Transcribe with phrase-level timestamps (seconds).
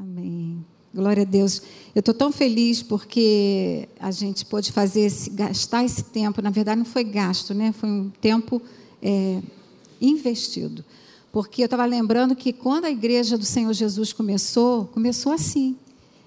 [0.00, 0.64] Amém.
[0.94, 1.60] Glória a Deus.
[1.92, 6.40] Eu estou tão feliz porque a gente pôde fazer esse, gastar esse tempo.
[6.40, 7.72] Na verdade, não foi gasto, né?
[7.72, 8.62] Foi um tempo
[9.02, 9.42] é,
[10.00, 10.84] investido.
[11.32, 15.76] Porque eu estava lembrando que quando a igreja do Senhor Jesus começou, começou assim.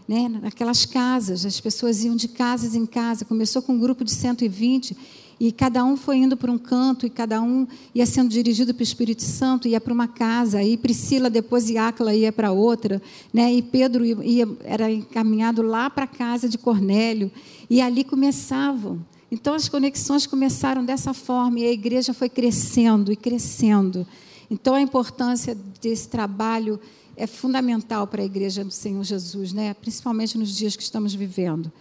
[0.06, 0.28] Né?
[0.28, 3.24] Naquelas casas, as pessoas iam de casas em casa.
[3.24, 4.98] Começou com um grupo de 120
[5.44, 7.66] e cada um foi indo para um canto, e cada um
[7.96, 11.80] ia sendo dirigido para o Espírito Santo, ia para uma casa, e Priscila depois e
[11.80, 13.02] Áquila ia para outra,
[13.34, 13.52] né?
[13.52, 17.32] e Pedro ia, era encaminhado lá para a casa de Cornélio,
[17.68, 19.04] e ali começavam.
[19.32, 24.06] Então as conexões começaram dessa forma, e a igreja foi crescendo e crescendo.
[24.48, 26.80] Então a importância desse trabalho
[27.18, 29.74] é fundamental para a igreja do Senhor Jesus, né?
[29.74, 31.72] principalmente nos dias que estamos vivendo.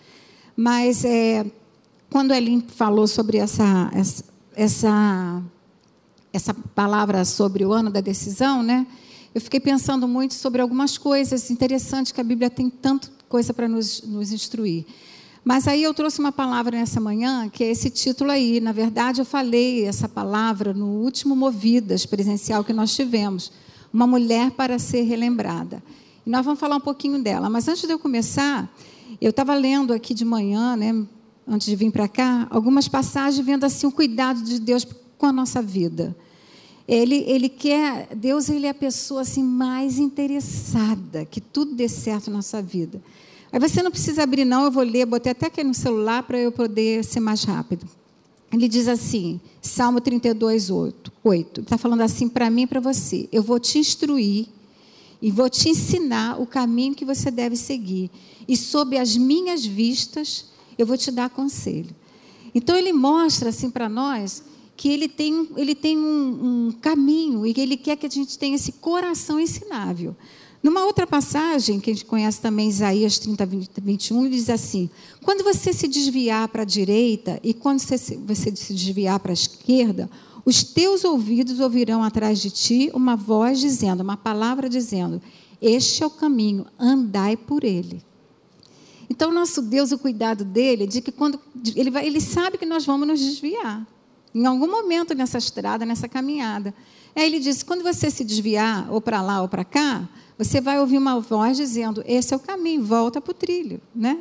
[0.57, 1.45] Mas é,
[2.11, 3.91] quando Elin falou sobre essa,
[4.57, 5.43] essa,
[6.33, 8.87] essa, palavra sobre o ano da decisão, né?
[9.33, 13.69] Eu fiquei pensando muito sobre algumas coisas interessantes que a Bíblia tem tanto coisa para
[13.69, 14.85] nos, nos instruir.
[15.45, 18.61] Mas aí eu trouxe uma palavra nessa manhã, que é esse título aí.
[18.61, 23.53] Na verdade, eu falei essa palavra no último Movidas presencial que nós tivemos.
[23.93, 25.81] Uma mulher para ser relembrada.
[26.27, 27.49] E nós vamos falar um pouquinho dela.
[27.49, 28.69] Mas antes de eu começar,
[29.21, 31.07] eu estava lendo aqui de manhã, né,
[31.51, 34.87] antes de vir para cá, algumas passagens vendo assim o cuidado de Deus
[35.19, 36.17] com a nossa vida.
[36.87, 42.31] Ele, ele quer, Deus ele é a pessoa assim mais interessada que tudo dê certo
[42.31, 43.03] na nossa vida.
[43.53, 46.39] Aí você não precisa abrir não, eu vou ler, botei até aqui no celular para
[46.39, 47.85] eu poder ser mais rápido.
[48.53, 51.13] Ele diz assim, Salmo 32, 8.
[51.23, 53.29] 8 está falando assim para mim e para você.
[53.33, 54.47] Eu vou te instruir
[55.21, 58.09] e vou te ensinar o caminho que você deve seguir.
[58.49, 60.47] E sob as minhas vistas
[60.79, 61.95] eu vou te dar conselho.
[62.55, 64.43] Então ele mostra assim para nós
[64.77, 68.39] que ele tem, ele tem um, um, caminho e que ele quer que a gente
[68.39, 70.17] tenha esse coração ensinável.
[70.63, 73.47] Numa outra passagem, que a gente conhece também, Isaías 30,
[73.83, 74.91] 21, ele diz assim:
[75.23, 79.35] Quando você se desviar para a direita e quando você, você se desviar para a
[79.35, 80.11] esquerda,
[80.45, 85.21] os teus ouvidos ouvirão atrás de ti uma voz dizendo, uma palavra dizendo:
[85.61, 88.03] Este é o caminho, andai por ele.
[89.11, 91.41] Então, nosso Deus, o cuidado dele, é de que quando
[91.75, 93.85] ele, vai, ele sabe que nós vamos nos desviar.
[94.33, 96.73] Em algum momento nessa estrada, nessa caminhada.
[97.17, 100.79] Aí ele disse: quando você se desviar, ou para lá ou para cá, você vai
[100.79, 103.81] ouvir uma voz dizendo: esse é o caminho, volta para o trilho.
[103.93, 104.21] Né?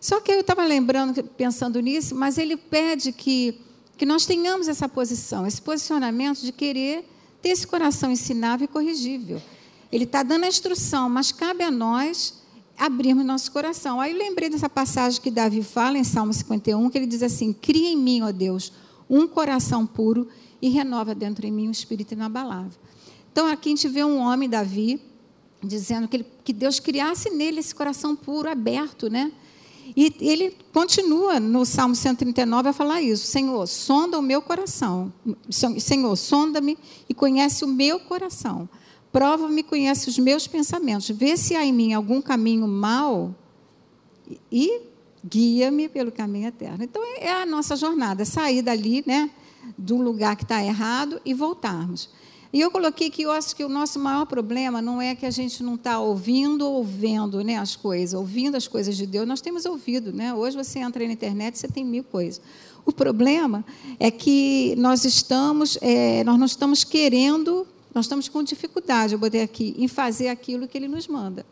[0.00, 3.60] Só que eu estava lembrando, pensando nisso, mas ele pede que,
[3.96, 7.04] que nós tenhamos essa posição, esse posicionamento de querer
[7.42, 9.42] ter esse coração ensinável e corrigível.
[9.90, 12.34] Ele está dando a instrução, mas cabe a nós
[12.78, 14.00] abrirmos nosso coração.
[14.00, 17.52] Aí eu lembrei dessa passagem que Davi fala em Salmo 51, que ele diz assim:
[17.52, 18.72] Cria em mim, ó Deus,
[19.10, 20.28] um coração puro
[20.62, 22.78] e renova dentro de mim um espírito inabalável.
[23.32, 25.00] Então aqui a gente vê um homem, Davi,
[25.62, 29.32] dizendo que, ele, que Deus criasse nele esse coração puro, aberto, né?
[29.96, 35.12] E ele continua no Salmo 139 a falar isso: Senhor, sonda o meu coração.
[35.50, 36.78] Senhor, sonda-me
[37.08, 38.68] e conhece o meu coração
[39.18, 41.08] Prova-me, conhece os meus pensamentos.
[41.08, 43.34] Vê se há em mim algum caminho mau
[44.52, 44.82] e
[45.26, 46.84] guia-me pelo caminho eterno.
[46.84, 49.28] Então, é a nossa jornada, sair dali, né,
[49.76, 52.08] do lugar que está errado e voltarmos.
[52.52, 55.32] E eu coloquei que eu acho que o nosso maior problema não é que a
[55.32, 59.26] gente não está ouvindo ou vendo né, as coisas, ouvindo as coisas de Deus.
[59.26, 60.32] Nós temos ouvido, né?
[60.32, 62.40] Hoje você entra na internet você tem mil coisas.
[62.86, 63.64] O problema
[63.98, 67.66] é que nós estamos, é, nós não estamos querendo
[67.98, 71.44] nós estamos com dificuldade, eu botei aqui, em fazer aquilo que ele nos manda.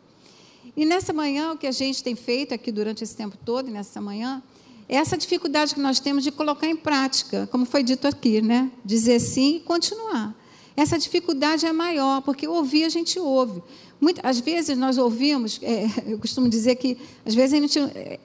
[0.77, 3.99] E nessa manhã, o que a gente tem feito aqui durante esse tempo todo, nessa
[3.99, 4.41] manhã,
[4.87, 8.71] é essa dificuldade que nós temos de colocar em prática, como foi dito aqui, né?
[8.85, 10.33] Dizer sim e continuar.
[10.77, 13.61] Essa dificuldade é maior, porque ouvir a gente ouve.
[13.99, 18.19] Muitas, às vezes nós ouvimos, é, eu costumo dizer que às vezes a gente é,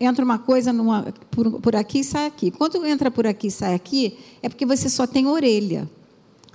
[0.00, 2.50] entra uma coisa numa, por, por aqui e sai aqui.
[2.50, 5.88] Quando entra por aqui e sai aqui, é porque você só tem orelha.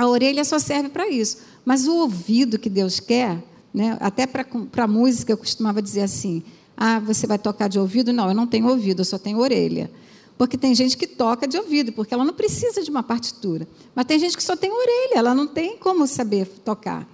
[0.04, 1.38] A orelha só serve para isso.
[1.64, 3.42] Mas o ouvido que Deus quer,
[3.74, 4.46] né, até para
[4.84, 6.44] a música, eu costumava dizer assim:
[6.76, 8.12] ah, você vai tocar de ouvido?
[8.12, 9.90] Não, eu não tenho ouvido, eu só tenho orelha.
[10.38, 13.66] Porque tem gente que toca de ouvido, porque ela não precisa de uma partitura.
[13.96, 17.08] Mas tem gente que só tem orelha, ela não tem como saber tocar.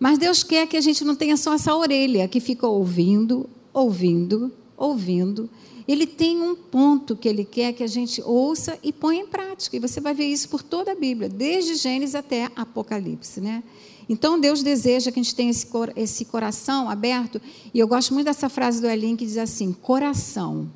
[0.00, 4.50] Mas Deus quer que a gente não tenha só essa orelha que fica ouvindo, ouvindo,
[4.76, 5.48] ouvindo
[5.86, 9.76] ele tem um ponto que ele quer que a gente ouça e ponha em prática.
[9.76, 13.62] E você vai ver isso por toda a Bíblia, desde Gênesis até Apocalipse, né?
[14.08, 17.40] Então Deus deseja que a gente tenha esse, esse coração aberto.
[17.72, 20.70] E eu gosto muito dessa frase do Elin que diz assim: coração,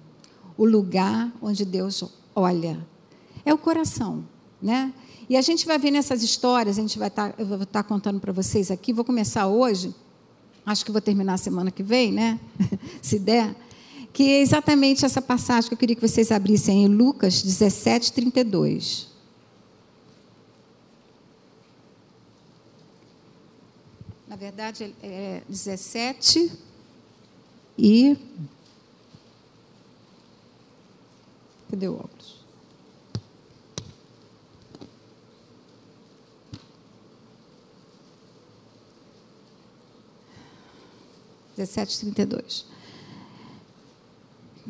[0.56, 2.04] o lugar onde Deus
[2.34, 2.86] olha.
[3.44, 4.24] É o coração,
[4.60, 4.92] né?
[5.28, 7.82] E a gente vai ver nessas histórias, a gente vai estar, tá, eu vou estar
[7.82, 8.92] tá contando para vocês aqui.
[8.92, 9.94] Vou começar hoje
[10.64, 12.38] acho que vou terminar semana que vem, né?
[13.02, 13.54] Se der.
[14.12, 19.08] Que é exatamente essa passagem que eu queria que vocês abrissem em Lucas 17, 32.
[24.28, 26.50] Na verdade, é 17
[27.78, 28.16] e.
[31.70, 32.40] Cadê o óculos?
[41.66, 42.64] 17,32.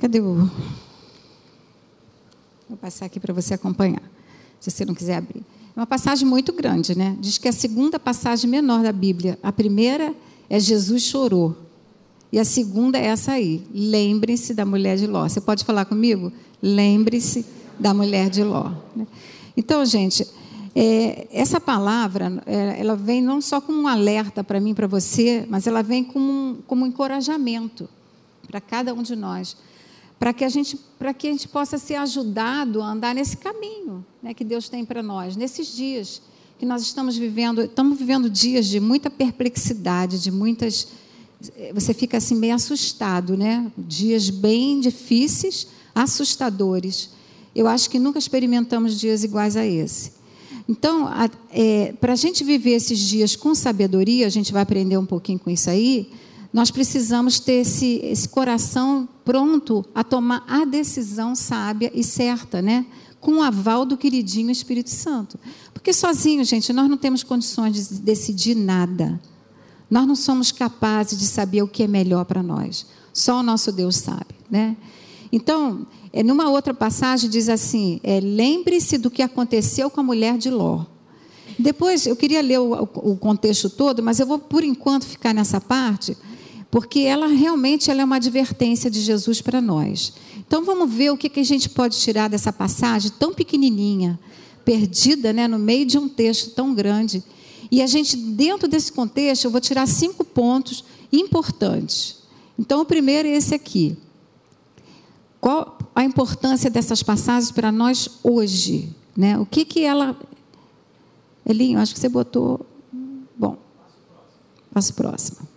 [0.01, 0.51] Cadê o.
[2.67, 4.03] Vou passar aqui para você acompanhar,
[4.59, 5.45] se você não quiser abrir.
[5.77, 7.17] É uma passagem muito grande, né?
[7.21, 9.39] Diz que é a segunda passagem menor da Bíblia.
[9.43, 10.15] A primeira
[10.49, 11.55] é Jesus chorou.
[12.33, 13.67] E a segunda é essa aí.
[13.75, 15.29] Lembre-se da mulher de Ló.
[15.29, 16.33] Você pode falar comigo?
[16.63, 17.45] Lembre-se
[17.79, 18.73] da mulher de Ló.
[19.57, 20.27] Então, gente,
[20.75, 25.45] é, essa palavra, é, ela vem não só como um alerta para mim, para você,
[25.49, 27.89] mas ela vem como um, como um encorajamento
[28.47, 29.57] para cada um de nós,
[30.21, 34.05] para que a gente, para que a gente possa ser ajudado a andar nesse caminho,
[34.23, 36.21] né, que Deus tem para nós nesses dias
[36.59, 40.89] que nós estamos vivendo, estamos vivendo dias de muita perplexidade, de muitas,
[41.73, 43.73] você fica assim meio assustado, né?
[43.79, 47.09] Dias bem difíceis, assustadores.
[47.55, 50.13] Eu acho que nunca experimentamos dias iguais a esse.
[50.69, 51.09] Então,
[51.51, 55.39] é, para a gente viver esses dias com sabedoria, a gente vai aprender um pouquinho
[55.39, 56.11] com isso aí,
[56.53, 62.87] nós precisamos ter esse, esse coração pronto a tomar a decisão sábia e certa, né?
[63.21, 65.39] com o aval do queridinho Espírito Santo.
[65.75, 69.21] Porque sozinho, gente, nós não temos condições de decidir nada.
[69.91, 72.87] Nós não somos capazes de saber o que é melhor para nós.
[73.13, 74.77] Só o nosso Deus sabe, né?
[75.33, 80.39] Então, é, numa outra passagem diz assim: é, lembre-se do que aconteceu com a mulher
[80.39, 80.85] de Ló.
[81.59, 85.61] Depois, eu queria ler o, o, contexto todo, mas eu vou, por enquanto, ficar nessa
[85.61, 86.17] parte,
[86.71, 90.13] porque ela realmente ela é uma advertência de Jesus para nós.
[90.39, 94.19] Então, vamos ver o que, que a gente pode tirar dessa passagem tão pequenininha,
[94.65, 97.25] perdida né, no meio de um texto tão grande.
[97.71, 102.19] E a gente, dentro desse contexto, eu vou tirar cinco pontos importantes.
[102.59, 103.97] Então, o primeiro é esse aqui.
[105.41, 108.95] Qual a importância dessas passagens para nós hoje?
[109.17, 109.39] Né?
[109.39, 110.17] O que, que ela.
[111.47, 112.67] Elinho, acho que você botou.
[113.37, 113.57] Bom,
[114.73, 115.50] passo próximo.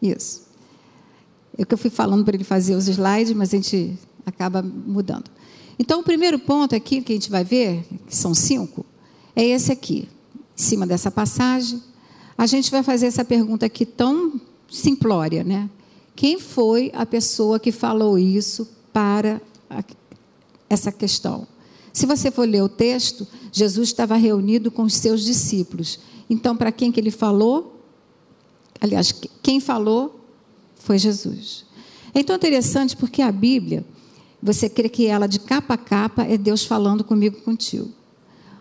[0.00, 0.42] Isso.
[1.58, 5.30] É que eu fui falando para ele fazer os slides, mas a gente acaba mudando.
[5.78, 8.84] Então, o primeiro ponto aqui que a gente vai ver, que são cinco,
[9.34, 10.08] é esse aqui.
[10.58, 11.82] Em cima dessa passagem,
[12.36, 15.68] a gente vai fazer essa pergunta aqui tão simplória, né?
[16.14, 19.40] Quem foi a pessoa que falou isso para
[20.68, 21.46] essa questão.
[21.92, 25.98] Se você for ler o texto, Jesus estava reunido com os seus discípulos.
[26.28, 27.82] Então, para quem que ele falou?
[28.80, 29.12] Aliás,
[29.50, 30.20] quem falou
[30.76, 31.64] foi Jesus.
[32.14, 33.84] É então interessante porque a Bíblia,
[34.40, 37.90] você crê que ela de capa a capa é Deus falando comigo, contigo.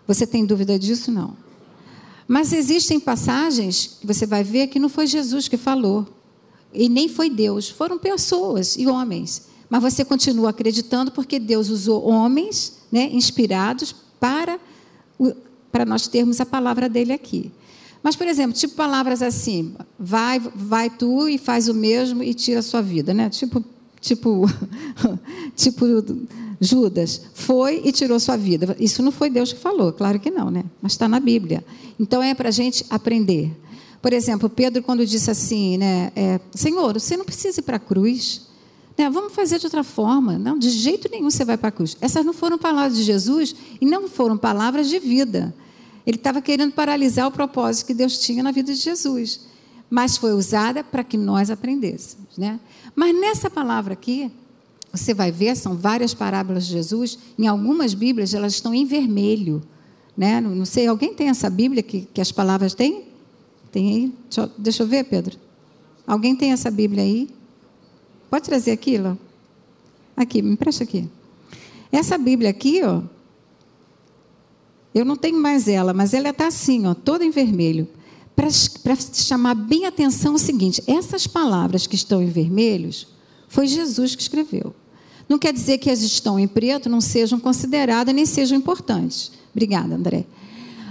[0.08, 1.12] Você tem dúvida disso?
[1.12, 1.38] Não.
[2.28, 6.08] Mas existem passagens que você vai ver que não foi Jesus que falou.
[6.74, 9.44] E nem foi Deus, foram pessoas e homens.
[9.70, 14.60] Mas você continua acreditando porque Deus usou homens né, inspirados para,
[15.72, 17.52] para nós termos a palavra dele aqui.
[18.02, 22.60] Mas, por exemplo, tipo palavras assim, vai, vai tu e faz o mesmo e tira
[22.60, 23.30] a sua vida, né?
[23.30, 23.64] Tipo,
[24.00, 24.46] tipo,
[25.56, 25.86] tipo
[26.62, 28.76] Judas, foi e tirou sua vida.
[28.80, 30.64] Isso não foi Deus que falou, claro que não, né?
[30.82, 31.64] Mas está na Bíblia.
[32.00, 33.52] Então é para a gente aprender.
[34.02, 36.12] Por exemplo, Pedro, quando disse assim, né?
[36.16, 38.48] É, Senhor, você não precisa ir para a cruz.
[38.98, 39.10] Né?
[39.10, 40.38] Vamos fazer de outra forma.
[40.38, 41.98] Não, de jeito nenhum você vai para a cruz.
[42.00, 45.54] Essas não foram palavras de Jesus e não foram palavras de vida.
[46.06, 49.48] Ele estava querendo paralisar o propósito que Deus tinha na vida de Jesus.
[49.90, 52.38] Mas foi usada para que nós aprendêssemos.
[52.38, 52.60] Né?
[52.96, 54.32] Mas nessa palavra aqui,
[54.92, 57.18] você vai ver, são várias parábolas de Jesus.
[57.38, 59.62] Em algumas Bíblias, elas estão em vermelho.
[60.18, 60.42] Né?
[60.42, 63.06] Não, sei, alguém tem essa Bíblia que, que as palavras têm?
[63.72, 64.14] Tem aí?
[64.30, 65.38] Deixa eu, deixa eu ver, Pedro.
[66.06, 67.30] Alguém tem essa Bíblia aí?
[68.30, 69.18] Pode trazer aquilo?
[70.16, 71.08] Aqui, me empresta aqui.
[71.92, 73.02] Essa Bíblia aqui, ó,
[74.94, 77.88] eu não tenho mais ela, mas ela está assim, ó, toda em vermelho.
[78.36, 83.08] Para chamar bem a atenção é o seguinte: essas palavras que estão em vermelhos,
[83.48, 84.74] foi Jesus que escreveu.
[85.28, 89.32] Não quer dizer que as estão em preto não sejam consideradas nem sejam importantes.
[89.52, 90.26] Obrigada, André.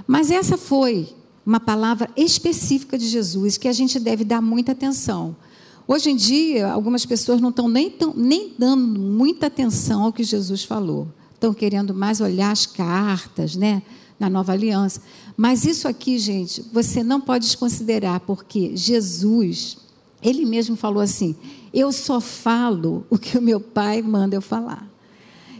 [0.07, 1.09] Mas essa foi
[1.45, 5.35] uma palavra específica de Jesus que a gente deve dar muita atenção.
[5.87, 10.23] Hoje em dia, algumas pessoas não estão nem, tão, nem dando muita atenção ao que
[10.23, 11.09] Jesus falou.
[11.39, 13.81] Estão querendo mais olhar as cartas, né?
[14.19, 15.01] Na nova aliança.
[15.37, 19.79] Mas isso aqui, gente, você não pode desconsiderar, porque Jesus,
[20.21, 21.37] Ele mesmo falou assim:
[21.73, 24.85] Eu só falo o que o meu pai manda eu falar.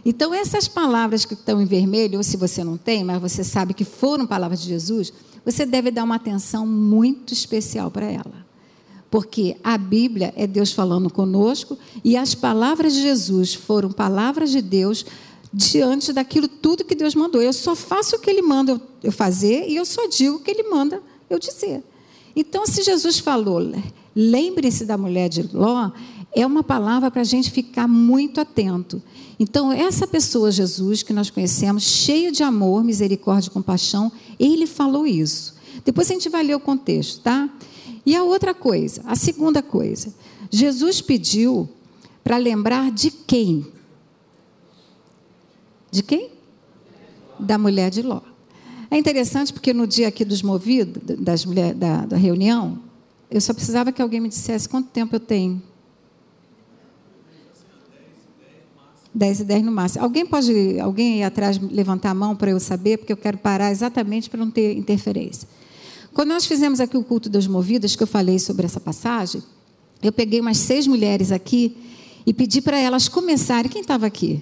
[0.03, 3.73] Então, essas palavras que estão em vermelho, ou se você não tem, mas você sabe
[3.73, 5.13] que foram palavras de Jesus,
[5.45, 8.45] você deve dar uma atenção muito especial para ela.
[9.09, 14.61] Porque a Bíblia é Deus falando conosco e as palavras de Jesus foram palavras de
[14.61, 15.05] Deus
[15.51, 17.41] diante daquilo tudo que Deus mandou.
[17.41, 20.51] Eu só faço o que Ele manda eu fazer e eu só digo o que
[20.51, 21.83] Ele manda eu dizer.
[22.35, 23.59] Então, se Jesus falou,
[24.15, 25.91] lembre-se da mulher de Ló,
[26.35, 29.01] é uma palavra para a gente ficar muito atento.
[29.39, 35.07] Então, essa pessoa, Jesus, que nós conhecemos, cheio de amor, misericórdia e compaixão, ele falou
[35.07, 35.55] isso.
[35.83, 37.49] Depois a gente vai ler o contexto, tá?
[38.05, 40.13] E a outra coisa, a segunda coisa,
[40.51, 41.69] Jesus pediu
[42.23, 43.65] para lembrar de quem?
[45.91, 46.31] De quem?
[47.39, 48.21] Da mulher de Ló.
[48.91, 52.79] É interessante porque no dia aqui dos movidos, das mulher, da, da reunião,
[53.29, 55.61] eu só precisava que alguém me dissesse quanto tempo eu tenho.
[59.13, 60.03] 10 e 10 no máximo.
[60.03, 63.71] Alguém pode, alguém aí atrás levantar a mão para eu saber, porque eu quero parar
[63.71, 65.47] exatamente para não ter interferência.
[66.13, 69.43] Quando nós fizemos aqui o culto das movidas, que eu falei sobre essa passagem,
[70.01, 71.75] eu peguei umas seis mulheres aqui
[72.25, 73.69] e pedi para elas começarem.
[73.69, 74.41] Quem estava aqui?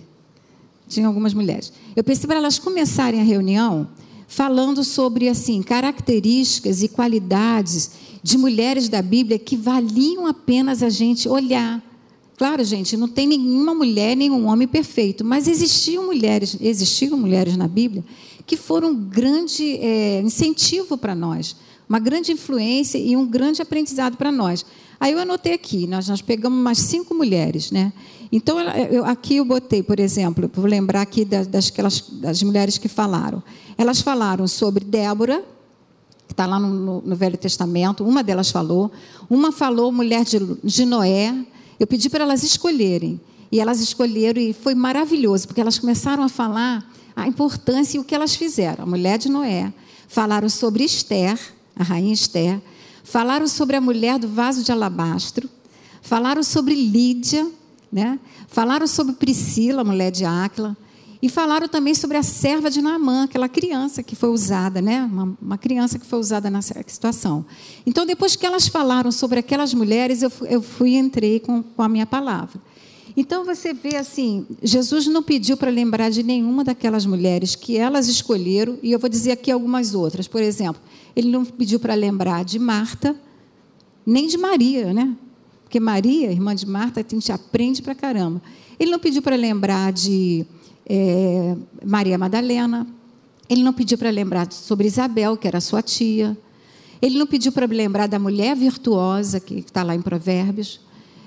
[0.88, 1.72] Tinha algumas mulheres.
[1.96, 3.88] Eu pedi para elas começarem a reunião
[4.28, 7.92] falando sobre assim características e qualidades
[8.22, 11.82] de mulheres da Bíblia que valiam apenas a gente olhar.
[12.38, 17.68] Claro, gente, não tem nenhuma mulher, nenhum homem perfeito, mas existiam mulheres, existiram mulheres na
[17.68, 18.04] Bíblia
[18.46, 21.56] que foram um grande é, incentivo para nós,
[21.90, 24.66] uma grande influência e um grande aprendizado para nós.
[25.00, 27.92] Aí eu anotei aqui, nós, nós pegamos umas cinco mulheres, né?
[28.32, 31.72] Então, eu, aqui eu botei, por exemplo, vou lembrar aqui das, das,
[32.12, 33.42] das mulheres que falaram.
[33.78, 35.44] Elas falaram sobre Débora,
[36.28, 38.92] que está lá no, no, no, Velho Testamento, uma delas falou.
[39.30, 41.34] Uma falou mulher de, de Noé.
[41.80, 43.20] Eu pedi para elas escolherem.
[43.50, 48.04] E elas escolheram e foi maravilhoso, porque elas começaram a falar a importância e o
[48.04, 48.84] que elas fizeram.
[48.84, 49.72] A mulher de Noé.
[50.08, 51.40] Falaram sobre Esther,
[51.76, 52.62] a rainha Esther.
[53.04, 55.50] Falaram sobre a mulher do vaso de alabastro.
[56.02, 57.50] Falaram sobre Lídia,
[57.92, 58.20] né?
[58.48, 60.76] Falaram sobre Priscila, mulher de Áquila.
[61.20, 65.04] E falaram também sobre a serva de Naamã, aquela criança que foi usada, né?
[65.04, 67.44] Uma, uma, criança que foi usada nessa situação.
[67.88, 71.90] Então, depois que elas falaram sobre aquelas mulheres, eu, eu fui entrei com, com a
[71.90, 72.62] minha palavra.
[73.18, 78.08] Então você vê assim, Jesus não pediu para lembrar de nenhuma daquelas mulheres que elas
[78.08, 80.28] escolheram, e eu vou dizer aqui algumas outras.
[80.28, 80.80] Por exemplo,
[81.16, 83.20] ele não pediu para lembrar de Marta,
[84.06, 85.16] nem de Maria, né?
[85.68, 88.42] Porque Maria, irmã de Marta, a gente aprende para caramba.
[88.80, 90.46] Ele não pediu para lembrar de
[90.86, 92.88] é, Maria Madalena.
[93.50, 96.38] Ele não pediu para lembrar sobre Isabel, que era sua tia.
[97.02, 100.80] Ele não pediu para lembrar da mulher virtuosa, que está lá em Provérbios.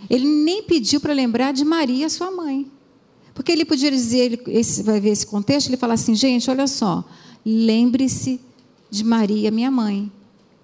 [0.09, 2.67] Ele nem pediu para lembrar de Maria, sua mãe.
[3.35, 6.67] Porque ele podia dizer, ele esse, vai ver esse contexto, ele fala assim, gente, olha
[6.67, 7.05] só,
[7.45, 8.41] lembre-se
[8.91, 10.11] de Maria, minha mãe.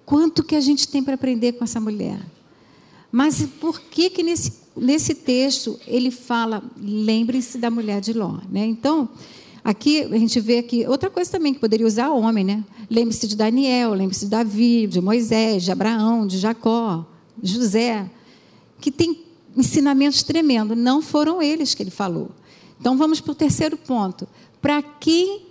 [0.03, 2.19] Quanto que a gente tem para aprender com essa mulher?
[3.17, 8.63] Mas por que que nesse, nesse texto ele fala, lembre-se da mulher de Ló, né?
[8.63, 9.09] Então,
[9.63, 12.63] aqui a gente vê aqui outra coisa também que poderia usar homem, né?
[12.87, 17.07] Lembre-se de Daniel, lembre-se de Davi, de Moisés, de Abraão, de Jacó,
[17.41, 18.07] José,
[18.79, 20.77] que tem ensinamentos tremendos.
[20.77, 22.29] Não foram eles que ele falou.
[22.79, 24.27] Então vamos para o terceiro ponto.
[24.61, 25.41] Para quem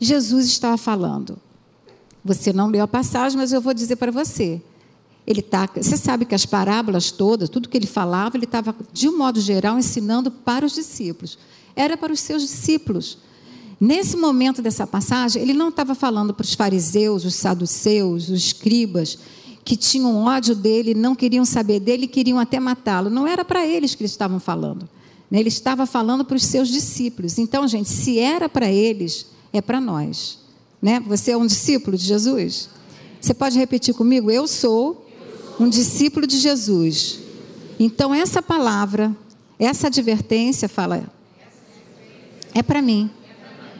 [0.00, 1.38] Jesus estava falando?
[2.24, 4.60] Você não leu a passagem, mas eu vou dizer para você.
[5.26, 9.08] Ele tá, você sabe que as parábolas todas, tudo que ele falava, ele estava, de
[9.08, 11.38] um modo geral, ensinando para os discípulos.
[11.76, 13.18] Era para os seus discípulos.
[13.80, 19.18] Nesse momento dessa passagem, ele não estava falando para os fariseus, os saduceus, os escribas,
[19.64, 23.08] que tinham ódio dele, não queriam saber dele, queriam até matá-lo.
[23.08, 24.88] Não era para eles que ele estavam falando.
[25.30, 25.40] Né?
[25.40, 27.38] Ele estava falando para os seus discípulos.
[27.38, 30.38] Então, gente, se era para eles, é para nós.
[30.80, 31.00] Né?
[31.06, 32.68] Você é um discípulo de Jesus?
[33.20, 34.30] Você pode repetir comigo?
[34.30, 35.01] Eu sou
[35.62, 37.20] um discípulo de Jesus.
[37.78, 39.16] Então, essa palavra,
[39.58, 41.04] essa advertência, fala,
[42.52, 43.08] é para mim.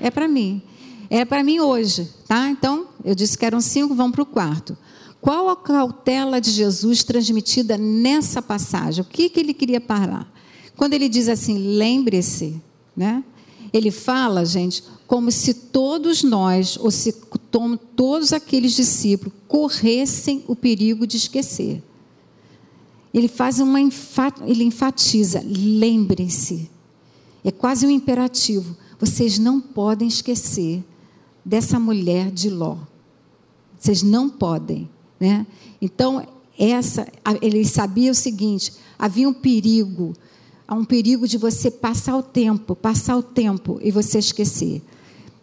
[0.00, 0.62] É para mim.
[1.10, 2.48] É para mim hoje, tá?
[2.48, 4.78] Então, eu disse que eram cinco, vão para o quarto.
[5.20, 9.02] Qual a cautela de Jesus transmitida nessa passagem?
[9.02, 10.32] O que, que ele queria parar?
[10.76, 12.62] Quando ele diz assim, lembre-se,
[12.96, 13.22] né?
[13.72, 17.12] Ele fala, gente, como se todos nós, ou se
[17.96, 21.82] todos aqueles discípulos, corressem o perigo de esquecer.
[23.12, 26.70] Ele faz uma ele enfatiza, lembrem-se.
[27.44, 28.76] É quase um imperativo.
[28.98, 30.82] Vocês não podem esquecer
[31.44, 32.78] dessa mulher de Ló.
[33.78, 34.88] Vocês não podem.
[35.20, 35.46] Né?
[35.80, 36.26] Então,
[36.58, 37.06] essa,
[37.40, 40.14] ele sabia o seguinte: havia um perigo,
[40.66, 44.82] há um perigo de você passar o tempo, passar o tempo e você esquecer.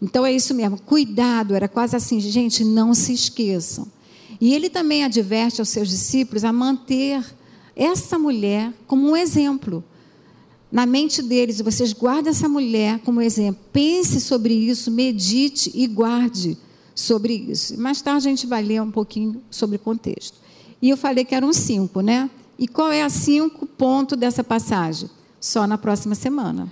[0.02, 3.88] Então é isso mesmo, cuidado, era quase assim, gente, não se esqueçam.
[4.40, 7.24] E ele também adverte aos seus discípulos a manter
[7.76, 9.84] essa mulher como um exemplo.
[10.72, 13.62] Na mente deles, vocês guardem essa mulher como exemplo.
[13.74, 16.58] Pense sobre isso, medite e guarde
[16.94, 17.80] sobre isso.
[17.80, 20.38] Mais tarde a gente vai ler um pouquinho sobre o contexto.
[20.82, 22.30] E eu falei que eram cinco, né?
[22.60, 25.10] E qual é a cinco ponto dessa passagem?
[25.40, 26.72] Só na próxima semana.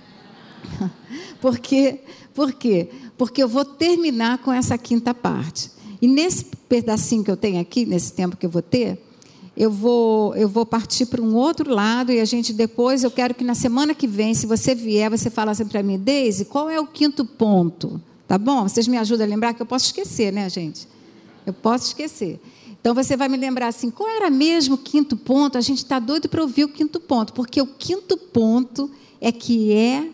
[1.40, 2.00] Por quê?
[2.34, 2.90] Por quê?
[3.16, 5.70] Porque eu vou terminar com essa quinta parte.
[6.00, 9.02] E nesse pedacinho que eu tenho aqui, nesse tempo que eu vou ter,
[9.56, 13.34] eu vou, eu vou partir para um outro lado e a gente depois, eu quero
[13.34, 16.68] que na semana que vem, se você vier, você fala assim para mim, Deise, qual
[16.68, 18.00] é o quinto ponto?
[18.28, 18.68] Tá bom?
[18.68, 20.86] Vocês me ajudam a lembrar que eu posso esquecer, né, gente?
[21.46, 22.38] Eu posso esquecer.
[22.88, 25.58] Então você vai me lembrar assim, qual era mesmo o quinto ponto?
[25.58, 28.90] A gente está doido para ouvir o quinto ponto, porque o quinto ponto
[29.20, 30.08] é que é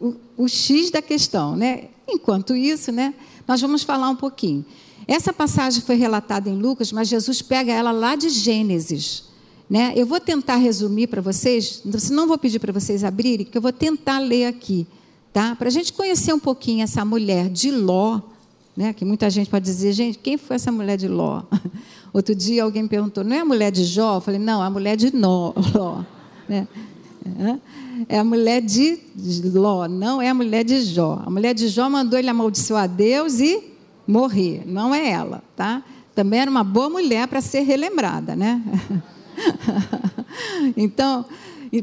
[0.00, 1.88] o, o X da questão, né?
[2.06, 3.12] Enquanto isso, né,
[3.44, 4.64] nós vamos falar um pouquinho.
[5.08, 9.24] Essa passagem foi relatada em Lucas, mas Jesus pega ela lá de Gênesis.
[9.68, 9.94] Né?
[9.96, 13.72] Eu vou tentar resumir para vocês, não vou pedir para vocês abrirem, que eu vou
[13.72, 14.86] tentar ler aqui,
[15.32, 15.56] tá?
[15.56, 18.20] para a gente conhecer um pouquinho essa mulher de Ló,
[18.76, 18.92] né?
[18.92, 21.42] que muita gente pode dizer, gente, quem foi essa mulher de Ló?
[22.12, 24.16] Outro dia alguém perguntou, não é a mulher de Jó?
[24.16, 26.02] Eu falei, não, é a mulher de Nó, Ló.
[26.48, 26.66] Né?
[28.08, 28.98] É a mulher de
[29.52, 31.22] Ló, não é a mulher de Jó.
[31.24, 33.62] A mulher de Jó mandou ele amaldiçoar a Deus e
[34.06, 35.82] morrer, não é ela, tá?
[36.14, 38.62] Também era uma boa mulher para ser relembrada, né?
[40.76, 41.24] então,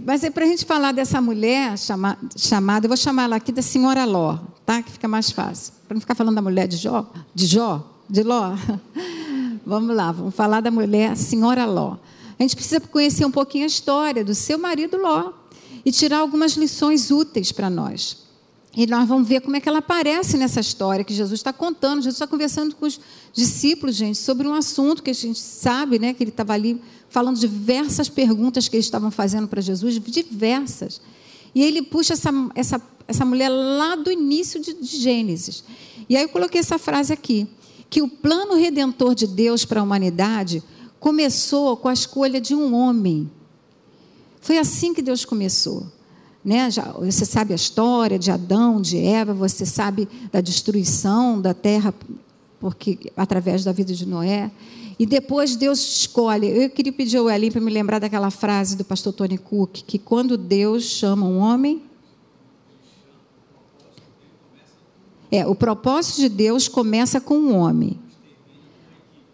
[0.05, 3.51] mas é para a gente falar dessa mulher chama, chamada, eu vou chamar ela aqui
[3.51, 4.37] da senhora Ló,
[4.71, 4.81] tá?
[4.81, 5.73] Que fica mais fácil.
[5.85, 8.55] Para não ficar falando da mulher de Jó, de Jó, de Ló.
[9.65, 11.97] vamos lá, vamos falar da mulher senhora Ló.
[12.39, 15.33] A gente precisa conhecer um pouquinho a história do seu marido Ló
[15.83, 18.19] e tirar algumas lições úteis para nós.
[18.75, 21.97] E nós vamos ver como é que ela aparece nessa história que Jesus está contando.
[21.97, 22.97] Jesus está conversando com os
[23.33, 26.13] discípulos, gente, sobre um assunto que a gente sabe, né?
[26.13, 31.01] Que ele estava ali falando diversas perguntas que eles estavam fazendo para Jesus, diversas.
[31.53, 35.63] E ele puxa essa, essa, essa mulher lá do início de, Gênesis.
[36.09, 37.47] E aí eu coloquei essa frase aqui:
[37.89, 40.63] que o plano redentor de Deus para a humanidade
[40.99, 43.29] começou com a escolha de um homem.
[44.41, 45.85] Foi assim que Deus começou.
[46.43, 46.71] Né?
[46.71, 51.93] Já, você sabe a história de Adão, de Eva, você sabe da destruição da terra
[52.59, 54.51] porque através da vida de Noé.
[54.99, 56.47] E depois Deus escolhe.
[56.47, 59.97] Eu queria pedir ao Elim para me lembrar daquela frase do pastor Tony Cook, que
[59.97, 61.81] quando Deus chama um homem.
[65.31, 67.97] É, o propósito de Deus começa com um homem,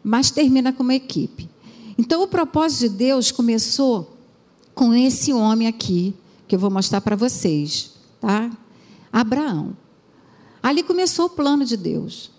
[0.04, 1.50] mas termina com uma equipe.
[1.98, 4.16] Então, o propósito de Deus começou
[4.76, 6.14] com esse homem aqui,
[6.48, 8.52] que eu vou mostrar para vocês, tá?
[9.12, 9.76] Abraão.
[10.62, 12.30] Ali começou o plano de Deus.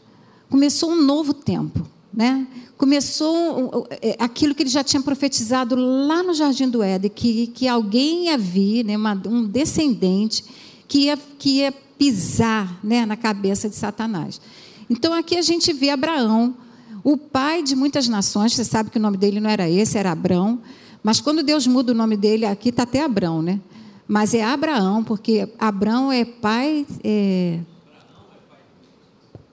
[0.49, 2.47] Começou um novo tempo, né?
[2.77, 7.67] Começou é, aquilo que ele já tinha profetizado lá no Jardim do Éden, que, que
[7.67, 10.45] alguém ia vir, né, uma, um descendente,
[10.87, 14.41] que ia, que ia pisar né, na cabeça de Satanás.
[14.89, 16.57] Então aqui a gente vê Abraão,
[17.05, 20.13] o pai de muitas nações, você sabe que o nome dele não era esse, era
[20.13, 20.61] Abrão,
[21.03, 23.61] mas quando Deus muda o nome dele, aqui está até Abrão, né?
[24.07, 26.87] Mas é Abraão, porque Abraão é pai.
[27.05, 27.61] É,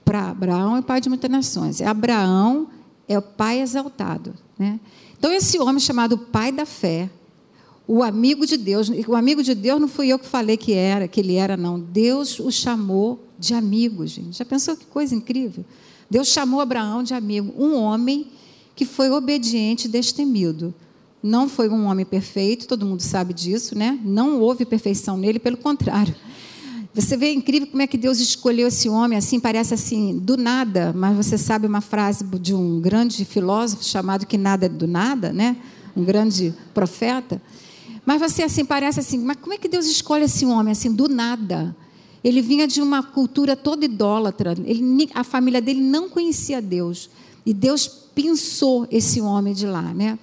[0.05, 1.81] para Abraão é pai de muitas nações.
[1.81, 2.67] Abraão
[3.07, 4.33] é o pai exaltado.
[4.57, 4.79] Né?
[5.17, 7.09] Então, esse homem chamado pai da fé,
[7.87, 11.07] o amigo de Deus, o amigo de Deus não fui eu que falei que era,
[11.07, 11.79] que ele era, não.
[11.79, 14.37] Deus o chamou de amigo, gente.
[14.37, 15.63] Já pensou que coisa incrível?
[16.09, 18.27] Deus chamou Abraão de amigo, um homem
[18.75, 20.73] que foi obediente e destemido
[21.25, 23.99] não foi um homem perfeito, todo mundo sabe disso, né?
[24.05, 26.13] Não houve perfeição nele, pelo contrário.
[26.93, 30.93] Você vê incrível como é que Deus escolheu esse homem assim, parece assim, do nada,
[30.95, 35.33] mas você sabe uma frase de um grande filósofo chamado que nada é do nada,
[35.33, 35.57] né?
[35.97, 37.41] Um grande profeta.
[38.05, 41.07] Mas você assim parece assim, mas como é que Deus escolhe esse homem assim do
[41.07, 41.75] nada?
[42.23, 47.09] Ele vinha de uma cultura toda idólatra, ele, a família dele não conhecia Deus.
[47.45, 50.17] E Deus pensou esse homem de lá, né?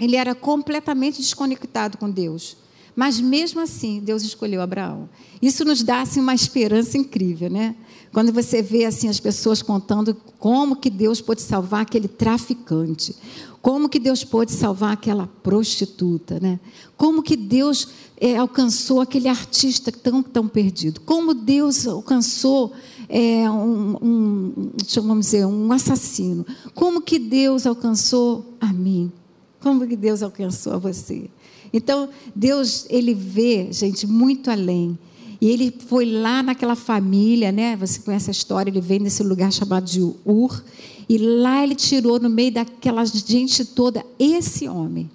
[0.00, 2.56] ele era completamente desconectado com Deus.
[3.00, 5.08] Mas mesmo assim, Deus escolheu Abraão.
[5.40, 7.74] Isso nos dá assim, uma esperança incrível, né?
[8.12, 13.16] Quando você vê assim as pessoas contando como que Deus pôde salvar aquele traficante,
[13.62, 16.60] como que Deus pôde salvar aquela prostituta, né?
[16.94, 17.88] Como que Deus
[18.20, 21.00] é, alcançou aquele artista tão tão perdido?
[21.00, 22.70] Como Deus alcançou
[23.08, 26.44] é, um, um, vamos dizer, um assassino?
[26.74, 29.10] Como que Deus alcançou a mim?
[29.58, 31.30] Como que Deus alcançou a você?
[31.72, 34.98] Então, Deus, ele vê, gente, muito além.
[35.40, 37.76] E ele foi lá naquela família, né?
[37.76, 40.62] Você conhece a história, ele vem nesse lugar chamado de Ur,
[41.08, 45.10] e lá ele tirou no meio daquela gente toda esse homem.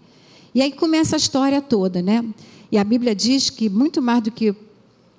[0.54, 2.26] E aí começa a história toda, né?
[2.72, 4.56] E a Bíblia diz que muito mais do que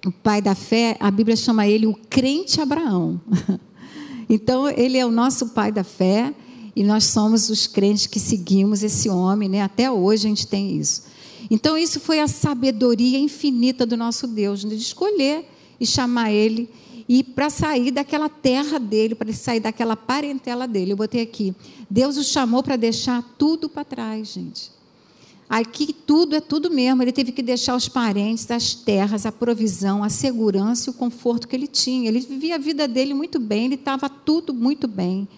[0.04, 3.20] o pai da fé, a Bíblia chama ele o crente Abraão.
[4.28, 6.34] Então, ele é o nosso pai da fé
[6.74, 9.62] e nós somos os crentes que seguimos esse homem, né?
[9.62, 11.04] Até hoje a gente tem isso.
[11.50, 15.44] Então, isso foi a sabedoria infinita do nosso Deus, de escolher
[15.78, 16.68] e chamar ele
[17.08, 20.92] e para sair daquela terra dele, para sair daquela parentela dele.
[20.92, 21.54] Eu botei aqui.
[21.88, 24.72] Deus o chamou para deixar tudo para trás, gente.
[25.48, 27.02] Aqui tudo é tudo mesmo.
[27.02, 31.46] Ele teve que deixar os parentes, as terras, a provisão, a segurança e o conforto
[31.46, 32.08] que ele tinha.
[32.08, 35.28] Ele vivia a vida dele muito bem, ele estava tudo muito bem.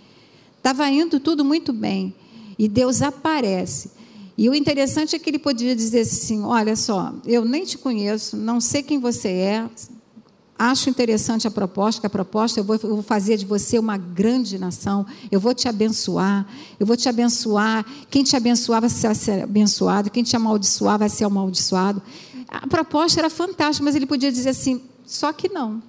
[0.56, 2.14] Estava indo tudo muito bem.
[2.58, 3.97] E Deus aparece.
[4.38, 8.36] E o interessante é que ele podia dizer assim: Olha só, eu nem te conheço,
[8.36, 9.68] não sei quem você é,
[10.56, 13.96] acho interessante a proposta, que a proposta eu vou, eu vou, fazer de você uma
[13.96, 16.46] grande nação, eu vou te abençoar,
[16.78, 21.24] eu vou te abençoar, quem te abençoar vai ser abençoado, quem te amaldiçoar vai ser
[21.24, 22.00] amaldiçoado.
[22.46, 25.82] A proposta era fantástica, mas ele podia dizer assim, só que não,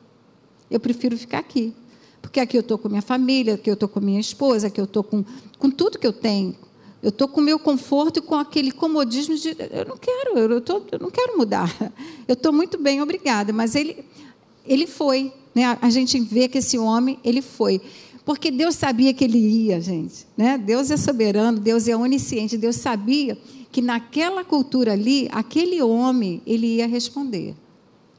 [0.72, 1.72] eu prefiro ficar aqui,
[2.20, 4.86] porque aqui eu estou com minha família, aqui eu estou com minha esposa, aqui eu
[4.86, 5.24] estou com,
[5.60, 6.56] com tudo que eu tenho,
[7.02, 10.62] eu estou com o meu conforto e com aquele comodismo de eu não quero, eu,
[10.62, 11.74] tô, eu não quero mudar.
[12.28, 13.54] Eu estou muito bem, obrigada.
[13.54, 14.06] Mas ele,
[14.66, 15.34] ele foi.
[15.56, 15.78] Né?
[15.82, 17.82] A gente vê que esse homem, ele foi.
[18.26, 20.28] Porque Deus sabia que ele ia, gente.
[20.38, 20.58] Né?
[20.58, 22.58] Deus é soberano, Deus é onisciente.
[22.58, 23.38] Deus sabia
[23.72, 27.56] que naquela cultura ali, aquele homem, ele ia responder.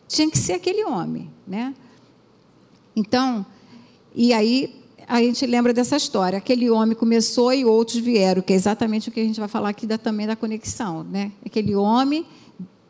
[0.08, 1.30] Tinha que ser aquele homem.
[1.46, 1.74] Né?
[2.96, 3.44] Então,
[4.14, 4.79] e aí
[5.10, 6.38] a gente lembra dessa história.
[6.38, 9.70] Aquele homem começou e outros vieram, que é exatamente o que a gente vai falar
[9.70, 11.02] aqui da, também da conexão.
[11.02, 11.32] Né?
[11.44, 12.24] Aquele homem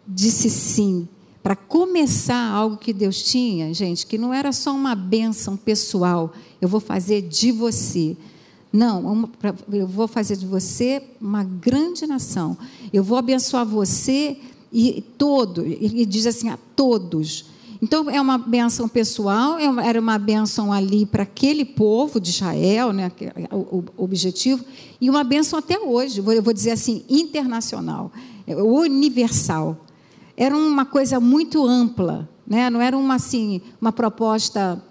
[0.07, 1.09] disse sim
[1.43, 6.69] para começar algo que Deus tinha, gente, que não era só uma bênção pessoal, eu
[6.69, 8.15] vou fazer de você.
[8.71, 9.27] Não,
[9.73, 12.59] eu vou fazer de você uma grande nação.
[12.93, 14.37] Eu vou abençoar você
[14.71, 17.47] e todo, ele diz assim, a todos.
[17.83, 22.93] Então, é uma benção pessoal, é era uma benção ali para aquele povo de Israel,
[22.93, 24.65] né, é o objetivo,
[25.01, 28.13] e uma benção até hoje, eu vou dizer assim, internacional,
[28.47, 29.87] é universal
[30.41, 32.71] era uma coisa muito ampla, né?
[32.71, 34.83] não era uma, assim, uma proposta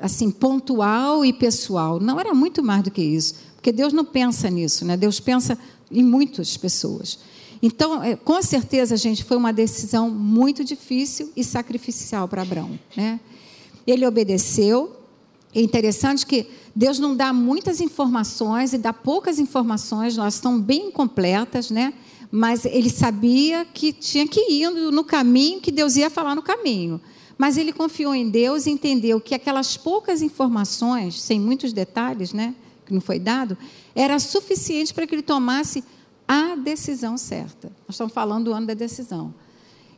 [0.00, 2.00] assim pontual e pessoal.
[2.00, 3.36] Não, era muito mais do que isso.
[3.54, 4.96] Porque Deus não pensa nisso, né?
[4.96, 5.56] Deus pensa
[5.92, 7.20] em muitas pessoas.
[7.62, 12.78] Então, é, com certeza, gente, foi uma decisão muito difícil e sacrificial para Abraão.
[12.96, 13.20] Né?
[13.86, 14.94] Ele obedeceu.
[15.54, 20.88] É interessante que Deus não dá muitas informações e dá poucas informações, elas estão bem
[20.88, 21.94] incompletas, né?
[22.30, 27.00] mas ele sabia que tinha que ir no caminho que Deus ia falar no caminho.
[27.38, 32.54] Mas ele confiou em Deus e entendeu que aquelas poucas informações, sem muitos detalhes, né,
[32.84, 33.56] que não foi dado,
[33.94, 35.84] era suficiente para que ele tomasse
[36.26, 37.68] a decisão certa.
[37.86, 39.34] Nós estamos falando do ano da decisão.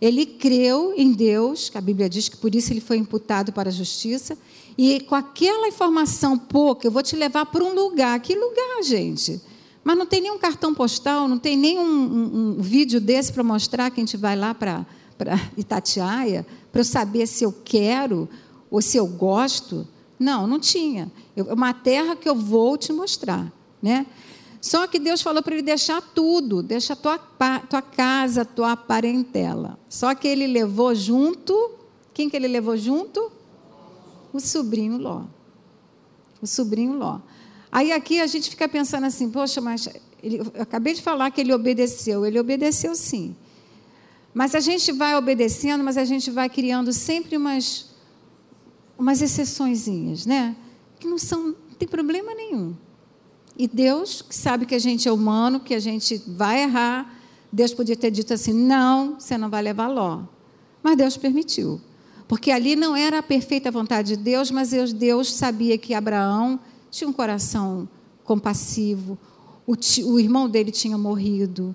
[0.01, 3.69] Ele creu em Deus, que a Bíblia diz que por isso ele foi imputado para
[3.69, 4.39] a justiça,
[4.77, 8.21] e com aquela informação pouca, eu vou te levar para um lugar.
[8.21, 9.41] Que lugar, gente?
[9.83, 13.91] Mas não tem nenhum cartão postal, não tem nenhum um, um vídeo desse para mostrar
[13.91, 14.87] que a gente vai lá para
[15.57, 18.29] Itatiaia, para eu saber se eu quero
[18.71, 19.87] ou se eu gosto.
[20.19, 21.11] Não, não tinha.
[21.35, 23.53] É uma terra que eu vou te mostrar.
[23.83, 24.07] Né?
[24.61, 29.79] Só que Deus falou para ele deixar tudo, deixa tua, tua casa, tua parentela.
[29.89, 31.73] Só que ele levou junto,
[32.13, 33.31] quem que ele levou junto?
[34.33, 35.25] O sobrinho Ló.
[36.43, 37.21] O sobrinho Ló.
[37.71, 39.89] Aí aqui a gente fica pensando assim, poxa, mas
[40.23, 42.27] ele, eu acabei de falar que ele obedeceu.
[42.27, 43.37] Ele obedeceu sim.
[44.35, 47.91] Mas a gente vai obedecendo, mas a gente vai criando sempre umas,
[48.99, 50.57] umas exceçõezinhas, né?
[50.99, 52.77] Que não são, não tem problema nenhum.
[53.59, 57.19] E Deus, sabe que a gente é humano, que a gente vai errar,
[57.53, 60.23] Deus podia ter dito assim: não, você não vai levar Ló.
[60.83, 61.81] Mas Deus permitiu.
[62.29, 67.09] Porque ali não era a perfeita vontade de Deus, mas Deus sabia que Abraão tinha
[67.09, 67.89] um coração
[68.23, 69.19] compassivo,
[69.67, 71.75] o, o irmão dele tinha morrido.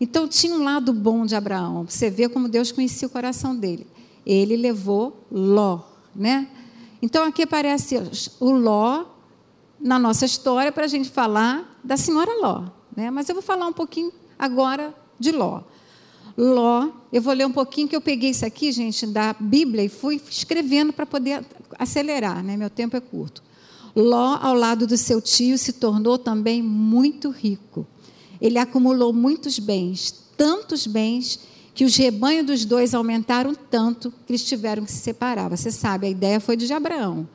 [0.00, 1.86] Então tinha um lado bom de Abraão.
[1.88, 3.86] Você vê como Deus conhecia o coração dele.
[4.26, 5.80] Ele levou Ló,
[6.14, 6.48] né?
[7.00, 7.96] Então aqui aparece
[8.40, 9.04] o Ló
[9.82, 12.64] na nossa história para a gente falar da senhora Ló,
[12.96, 13.10] né?
[13.10, 15.62] Mas eu vou falar um pouquinho agora de Ló.
[16.36, 19.88] Ló, eu vou ler um pouquinho que eu peguei isso aqui, gente, da Bíblia e
[19.88, 21.44] fui escrevendo para poder
[21.78, 22.56] acelerar, né?
[22.56, 23.42] Meu tempo é curto.
[23.94, 27.86] Ló, ao lado do seu tio, se tornou também muito rico.
[28.40, 31.38] ele acumulou muitos bens, tantos bens,
[31.74, 35.48] que os rebanhos dos dois aumentaram tanto que eles tiveram que se separar.
[35.48, 37.28] Você sabe, a ideia foi de Abraão.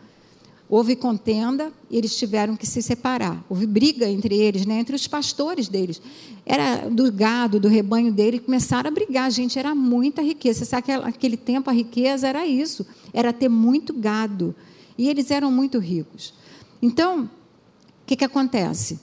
[0.70, 3.42] Houve contenda e eles tiveram que se separar.
[3.50, 4.80] Houve briga entre eles, né?
[4.80, 6.02] entre os pastores deles.
[6.46, 9.32] Era do gado, do rebanho dele, começaram a brigar.
[9.32, 10.66] Gente, era muita riqueza.
[10.66, 14.54] Sabe que naquele tempo a riqueza era isso: era ter muito gado.
[14.98, 16.34] E eles eram muito ricos.
[16.82, 17.30] Então, o
[18.06, 19.00] que, que acontece?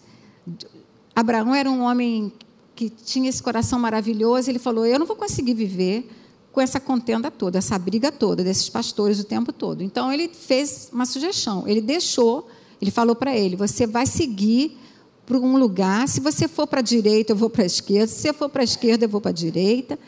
[1.17, 2.31] Abraão era um homem
[2.75, 4.51] que tinha esse coração maravilhoso.
[4.51, 6.11] Ele falou: Eu não vou conseguir viver
[6.55, 9.83] com essa contenda toda, essa briga toda desses pastores o tempo todo.
[9.83, 11.67] Então ele fez uma sugestão.
[11.67, 12.49] Ele deixou,
[12.81, 14.79] ele falou para ele: você vai seguir
[15.27, 16.07] para um lugar.
[16.07, 18.07] Se você for para a direita, eu vou para a esquerda.
[18.07, 19.99] Se você for para a esquerda, eu vou para a direita.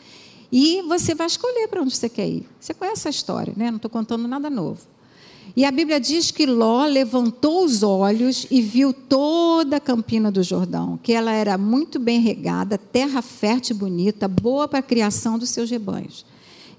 [0.49, 2.47] E você vai escolher para onde você quer ir.
[2.61, 3.69] Você conhece a história, né?
[3.69, 4.79] Não estou contando nada novo.
[5.53, 10.41] E a Bíblia diz que Ló levantou os olhos e viu toda a campina do
[10.43, 15.37] Jordão, que ela era muito bem regada, terra fértil e bonita, boa para a criação
[15.37, 16.25] dos seus rebanhos.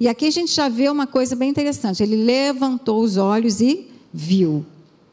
[0.01, 2.03] E aqui a gente já vê uma coisa bem interessante.
[2.03, 4.65] Ele levantou os olhos e viu.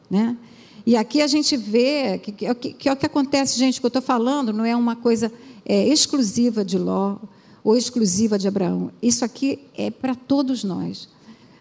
[0.08, 0.36] Né?
[0.86, 3.86] E aqui a gente vê que, que, que, que é o que acontece, gente, que
[3.86, 5.32] eu estou falando não é uma coisa
[5.64, 7.16] é, exclusiva de Ló
[7.64, 8.92] ou exclusiva de Abraão.
[9.02, 11.08] Isso aqui é para todos nós.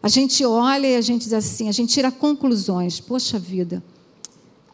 [0.04, 3.00] A gente olha e a gente diz assim, a gente tira conclusões.
[3.00, 3.84] Poxa vida,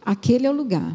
[0.04, 0.94] aquele é o lugar.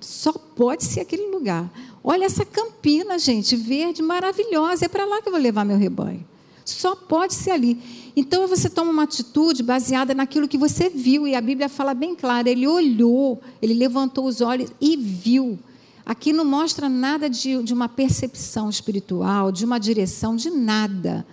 [0.00, 1.72] Só pode ser aquele lugar.
[2.02, 4.86] Olha essa campina, gente, verde, maravilhosa.
[4.86, 6.26] É para lá que eu vou levar meu rebanho.
[6.64, 7.78] Só pode ser ali.
[8.14, 12.14] Então você toma uma atitude baseada naquilo que você viu, e a Bíblia fala bem
[12.14, 15.58] claro: ele olhou, ele levantou os olhos e viu.
[16.04, 21.24] Aqui não mostra nada de, de uma percepção espiritual, de uma direção, de nada.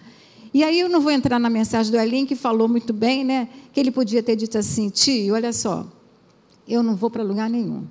[0.54, 3.50] E aí eu não vou entrar na mensagem do Elin, que falou muito bem, né?
[3.72, 5.88] Que ele podia ter dito assim: tio, olha só,
[6.68, 7.86] eu não vou para lugar nenhum.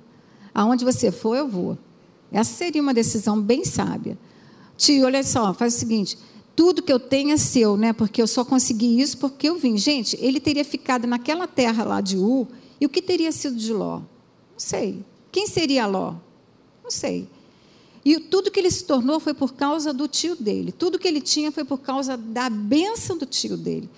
[0.53, 1.77] Aonde você for, eu vou.
[2.31, 4.17] Essa seria uma decisão bem sábia.
[4.77, 6.17] Tio, olha só, faz o seguinte:
[6.59, 7.93] tudo que eu tenho é seu, né?
[7.93, 9.77] Porque eu só consegui isso porque eu vim.
[9.77, 12.45] Gente, ele teria ficado naquela terra lá de U,
[12.81, 13.99] e o que teria sido de Ló?
[13.99, 14.05] Não
[14.57, 15.05] sei.
[15.31, 16.15] Quem seria Ló?
[16.83, 17.29] Não sei.
[18.03, 20.73] E tudo que ele se tornou foi por causa do tio dele.
[20.73, 23.89] Tudo que ele tinha foi por causa da bênção do tio dele.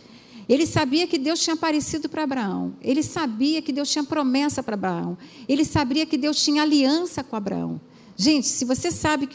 [0.48, 2.76] Ele sabia que Deus tinha aparecido para Abraão.
[2.80, 5.18] Ele sabia que Deus tinha promessa para Abraão.
[5.50, 7.82] Ele sabia que Deus tinha aliança com Abraão.
[8.16, 9.28] Gente, se você sabe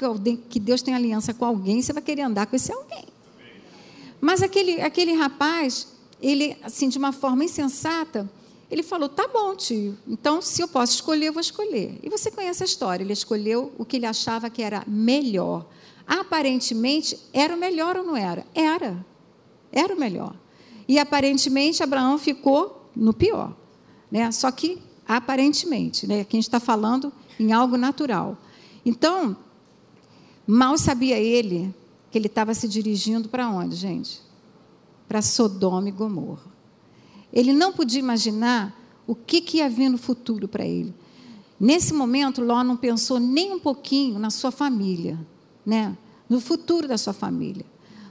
[0.48, 3.15] que Deus tem aliança com alguém, você vai querer andar com esse alguém.
[4.20, 5.88] Mas aquele, aquele rapaz,
[6.20, 8.28] ele, assim, de uma forma insensata,
[8.70, 11.98] ele falou: tá bom, tio, então se eu posso escolher, eu vou escolher.
[12.02, 15.66] E você conhece a história, ele escolheu o que ele achava que era melhor.
[16.06, 18.46] Aparentemente, era o melhor ou não era?
[18.54, 19.04] Era.
[19.72, 20.34] Era o melhor.
[20.88, 23.56] E aparentemente, Abraão ficou no pior.
[24.10, 24.30] Né?
[24.30, 26.20] Só que, aparentemente, né?
[26.20, 28.38] aqui a gente está falando em algo natural.
[28.84, 29.36] Então,
[30.46, 31.74] mal sabia ele
[32.16, 34.22] que ele estava se dirigindo para onde, gente?
[35.06, 36.50] Para Sodoma e Gomorra.
[37.30, 38.74] Ele não podia imaginar
[39.06, 40.94] o que, que ia vir no futuro para ele.
[41.60, 45.18] Nesse momento, Ló não pensou nem um pouquinho na sua família,
[45.64, 45.94] né?
[46.26, 47.66] no futuro da sua família.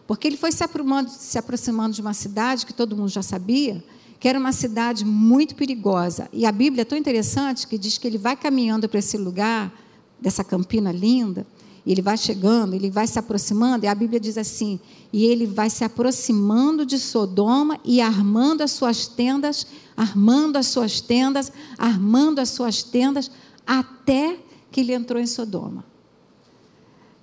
[0.05, 3.83] Porque ele foi se aproximando, se aproximando de uma cidade que todo mundo já sabia,
[4.19, 6.29] que era uma cidade muito perigosa.
[6.31, 9.73] E a Bíblia é tão interessante que diz que ele vai caminhando para esse lugar,
[10.19, 11.45] dessa campina linda,
[11.86, 14.80] e ele vai chegando, ele vai se aproximando, e a Bíblia diz assim:
[15.13, 21.00] e ele vai se aproximando de Sodoma e armando as suas tendas, armando as suas
[21.00, 23.30] tendas, armando as suas tendas,
[23.65, 24.38] até
[24.71, 25.86] que ele entrou em Sodoma.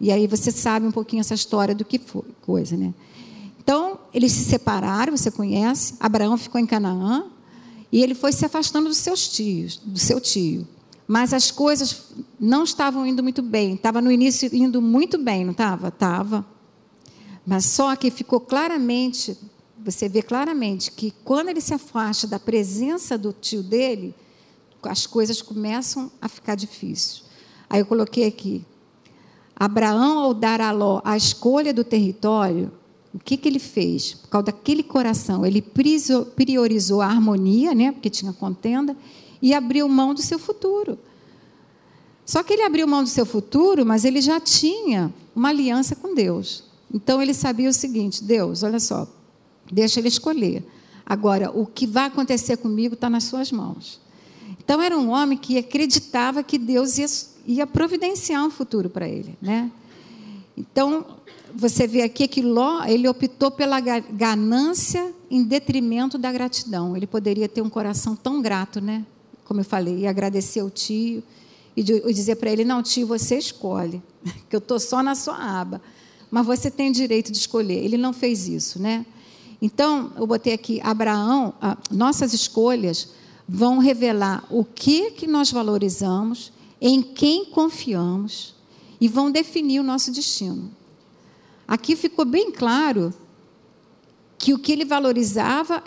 [0.01, 2.95] E aí você sabe um pouquinho essa história do que foi, coisa, né?
[3.63, 7.27] Então, eles se separaram, você conhece, Abraão ficou em Canaã,
[7.93, 10.67] e ele foi se afastando dos seus tios, do seu tio.
[11.07, 13.75] Mas as coisas não estavam indo muito bem.
[13.75, 15.89] Estava no início indo muito bem, não estava?
[15.89, 16.47] Estava.
[17.47, 19.37] Mas só que ficou claramente,
[19.85, 24.15] você vê claramente que quando ele se afasta da presença do tio dele,
[24.83, 27.25] as coisas começam a ficar difíceis.
[27.69, 28.65] Aí eu coloquei aqui.
[29.57, 32.73] Abraão, ao dar a Ló a escolha do território,
[33.15, 34.15] o que, que ele fez?
[34.15, 38.97] Por causa daquele coração, ele priorizou a harmonia, né, porque tinha contenda,
[39.43, 40.97] e abriu mão do seu futuro.
[42.25, 46.15] Só que ele abriu mão do seu futuro, mas ele já tinha uma aliança com
[46.15, 46.65] Deus.
[46.95, 49.09] Então ele sabia o seguinte: Deus, olha só,
[49.71, 50.65] deixa ele escolher.
[51.05, 54.01] Agora, o que vai acontecer comigo está nas suas mãos.
[54.65, 57.07] Então era um homem que acreditava que Deus ia,
[57.45, 59.71] ia providenciar um futuro para ele, né?
[60.57, 61.05] Então
[61.55, 66.97] você vê aqui que Ló ele optou pela ganância em detrimento da gratidão.
[66.97, 69.05] Ele poderia ter um coração tão grato, né?
[69.45, 71.23] Como eu falei, e agradecer ao tio
[71.77, 74.03] e dizer para ele: não, tio, você escolhe,
[74.49, 75.81] que eu estou só na sua aba,
[76.31, 77.85] mas você tem direito de escolher.
[77.85, 79.07] Ele não fez isso, né?
[79.61, 81.55] Então, eu botei aqui: Abraão,
[81.91, 83.09] nossas escolhas
[83.49, 88.55] vão revelar o que, que nós valorizamos, em quem confiamos
[89.01, 90.71] e vão definir o nosso destino.
[91.67, 93.13] Aqui ficou bem claro
[94.39, 95.83] que o que ele valorizava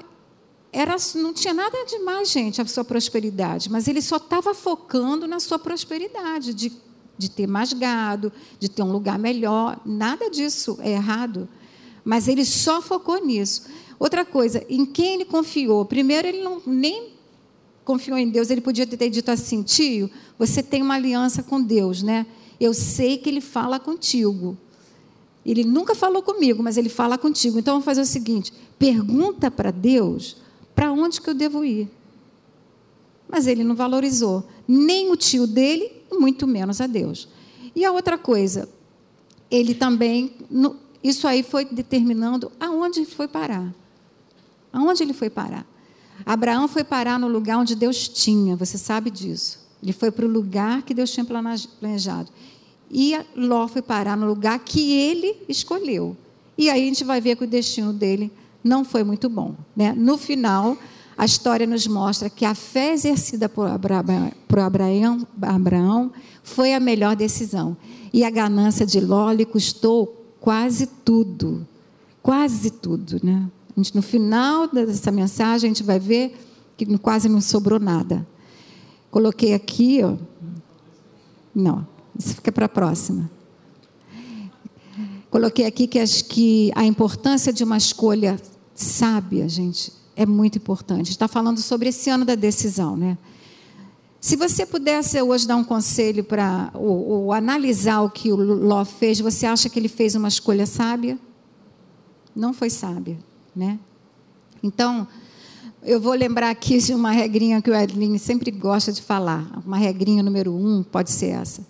[0.75, 5.25] era, não tinha nada de mais, gente, a sua prosperidade, mas ele só estava focando
[5.25, 6.69] na sua prosperidade, de,
[7.17, 9.79] de ter mais gado, de ter um lugar melhor.
[9.85, 11.47] Nada disso é errado.
[12.03, 13.67] Mas ele só focou nisso.
[13.97, 15.85] Outra coisa, em quem ele confiou?
[15.85, 17.13] Primeiro, ele não, nem
[17.85, 22.03] confiou em Deus, ele podia ter dito assim: tio, você tem uma aliança com Deus,
[22.03, 22.25] né?
[22.59, 24.57] Eu sei que ele fala contigo.
[25.45, 27.57] Ele nunca falou comigo, mas ele fala contigo.
[27.57, 30.43] Então vamos fazer o seguinte: pergunta para Deus
[30.75, 31.89] para onde que eu devo ir?
[33.27, 37.27] Mas ele não valorizou nem o tio dele, muito menos a Deus.
[37.75, 38.69] E a outra coisa,
[39.49, 40.33] ele também,
[41.03, 43.73] isso aí foi determinando aonde ele foi parar.
[44.71, 45.65] Aonde ele foi parar?
[46.25, 49.59] Abraão foi parar no lugar onde Deus tinha, você sabe disso.
[49.81, 52.29] Ele foi para o lugar que Deus tinha planejado.
[52.89, 56.15] E Ló foi parar no lugar que ele escolheu.
[56.57, 58.31] E aí a gente vai ver que o destino dele
[58.65, 59.53] não foi muito bom.
[59.75, 59.93] Né?
[59.95, 60.75] No final,
[61.15, 66.79] a história nos mostra que a fé exercida por Abraão, por Abraão, Abraão foi a
[66.79, 67.77] melhor decisão.
[68.11, 71.65] E a ganância de Ló lhe custou quase tudo.
[72.23, 73.19] Quase tudo.
[73.23, 73.47] Né?
[73.77, 76.35] Gente, no final dessa mensagem, a gente vai ver
[76.75, 78.25] que quase não sobrou nada.
[79.11, 80.15] Coloquei aqui, ó.
[81.53, 83.29] Não, isso fica para a próxima.
[85.29, 88.39] Coloquei aqui que, acho que a importância de uma escolha
[88.75, 91.09] sábia, gente, é muito importante.
[91.09, 93.17] Está falando sobre esse ano da decisão, né?
[94.19, 98.83] Se você pudesse hoje dar um conselho para ou, ou, analisar o que o Ló
[98.83, 101.17] fez, você acha que ele fez uma escolha sábia?
[102.35, 103.17] Não foi sábia,
[103.55, 103.79] né?
[104.63, 105.07] Então,
[105.83, 109.61] eu vou lembrar aqui de uma regrinha que o Edlin sempre gosta de falar.
[109.63, 111.65] Uma regrinha número um pode ser essa: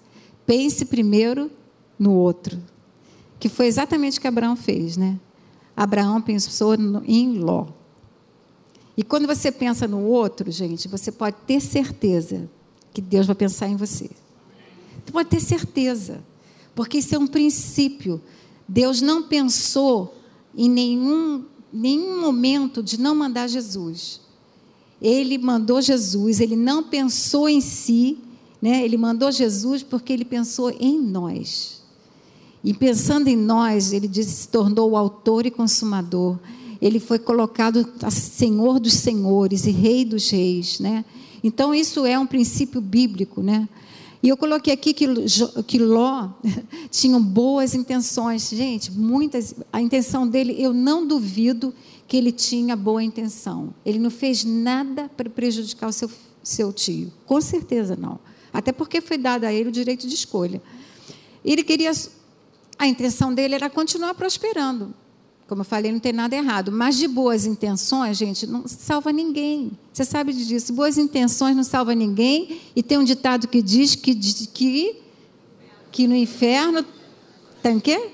[0.45, 1.51] pense primeiro
[1.99, 2.57] no outro,
[3.37, 5.19] que foi exatamente o que Abraão fez, né?
[5.75, 6.73] Abraão pensou
[7.05, 7.67] em Ló.
[8.97, 12.49] E quando você pensa no outro, gente, você pode ter certeza
[12.93, 14.09] que Deus vai pensar em você.
[15.03, 16.23] Você pode ter certeza,
[16.73, 18.21] porque isso é um princípio.
[18.67, 20.15] Deus não pensou
[20.55, 24.21] em nenhum, nenhum momento de não mandar Jesus.
[25.01, 28.17] Ele mandou Jesus, ele não pensou em si,
[28.61, 28.83] né?
[28.83, 31.74] ele mandou Jesus porque ele pensou em nós.
[32.65, 36.39] E pensando em nós, ele diz, se tornou o autor e consumador.
[36.81, 41.05] Ele foi colocado Senhor dos senhores e Rei dos reis, né?
[41.43, 43.69] Então isso é um princípio bíblico, né?
[44.23, 45.05] E eu coloquei aqui que,
[45.67, 46.29] que Ló
[46.89, 48.49] tinha boas intenções.
[48.49, 49.53] Gente, muitas.
[49.71, 51.71] A intenção dele, eu não duvido
[52.07, 53.75] que ele tinha boa intenção.
[53.85, 56.09] Ele não fez nada para prejudicar o seu,
[56.41, 57.13] seu tio.
[57.27, 58.19] Com certeza não.
[58.51, 60.59] Até porque foi dado a ele o direito de escolha.
[61.43, 61.91] Ele queria
[62.77, 64.93] a intenção dele era continuar prosperando.
[65.47, 66.71] Como eu falei, não tem nada errado.
[66.71, 69.71] Mas de boas intenções, gente, não salva ninguém.
[69.93, 70.73] Você sabe disso.
[70.73, 72.59] Boas intenções não salva ninguém.
[72.75, 75.01] E tem um ditado que diz que, que,
[75.91, 76.83] que no inferno
[77.61, 78.09] tem o quê?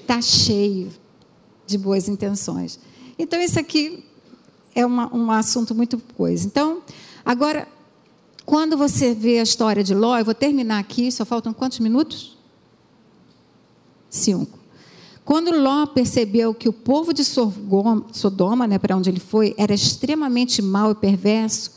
[0.00, 0.92] Está cheio
[1.66, 2.78] de boas intenções.
[3.18, 4.04] Então, isso aqui
[4.74, 6.46] é uma, um assunto muito coisa.
[6.46, 6.80] Então,
[7.24, 7.66] agora,
[8.46, 12.36] quando você vê a história de Ló, eu vou terminar aqui, só faltam quantos minutos?
[14.12, 14.58] 5.
[15.24, 20.60] Quando Ló percebeu que o povo de Sodoma, né, para onde ele foi, era extremamente
[20.60, 21.72] mau e perverso,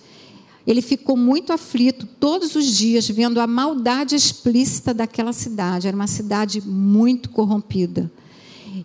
[0.67, 5.87] ele ficou muito aflito todos os dias vendo a maldade explícita daquela cidade.
[5.87, 8.11] Era uma cidade muito corrompida.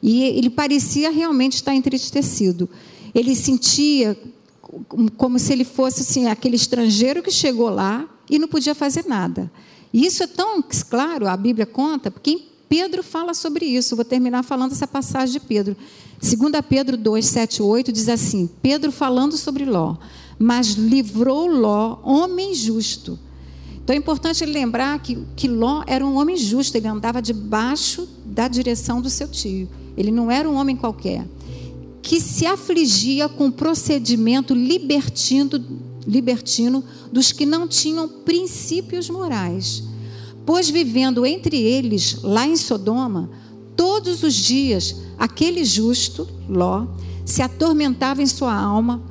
[0.03, 2.69] E ele parecia realmente estar entristecido.
[3.15, 4.17] Ele sentia
[5.17, 9.51] como se ele fosse assim, aquele estrangeiro que chegou lá e não podia fazer nada.
[9.93, 13.97] E isso é tão claro, a Bíblia conta, porque Pedro fala sobre isso.
[13.97, 15.77] Vou terminar falando essa passagem de Pedro.
[16.23, 19.97] 2 Pedro 2, 7, 8 diz assim: Pedro falando sobre Ló,
[20.39, 23.19] mas livrou Ló, homem justo.
[23.83, 28.47] Então é importante lembrar que, que Ló era um homem justo, ele andava debaixo da
[28.47, 29.69] direção do seu tio.
[29.97, 31.27] Ele não era um homem qualquer.
[32.01, 35.51] Que se afligia com o procedimento libertino,
[36.07, 39.90] libertino dos que não tinham princípios morais
[40.45, 43.31] Pois vivendo entre eles, lá em Sodoma,
[43.77, 46.87] todos os dias, aquele justo, Ló,
[47.25, 49.03] se atormentava em sua alma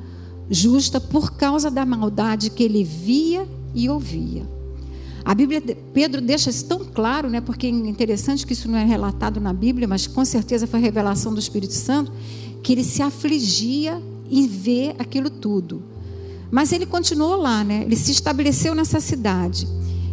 [0.50, 4.42] justa por causa da maldade que ele via e ouvia.
[5.24, 5.62] A Bíblia,
[5.92, 7.40] Pedro deixa isso tão claro, né?
[7.40, 11.32] Porque é interessante que isso não é relatado na Bíblia, mas com certeza foi revelação
[11.32, 12.12] do Espírito Santo,
[12.62, 15.82] que ele se afligia em ver aquilo tudo.
[16.50, 17.82] Mas ele continuou lá, né?
[17.84, 19.68] Ele se estabeleceu nessa cidade.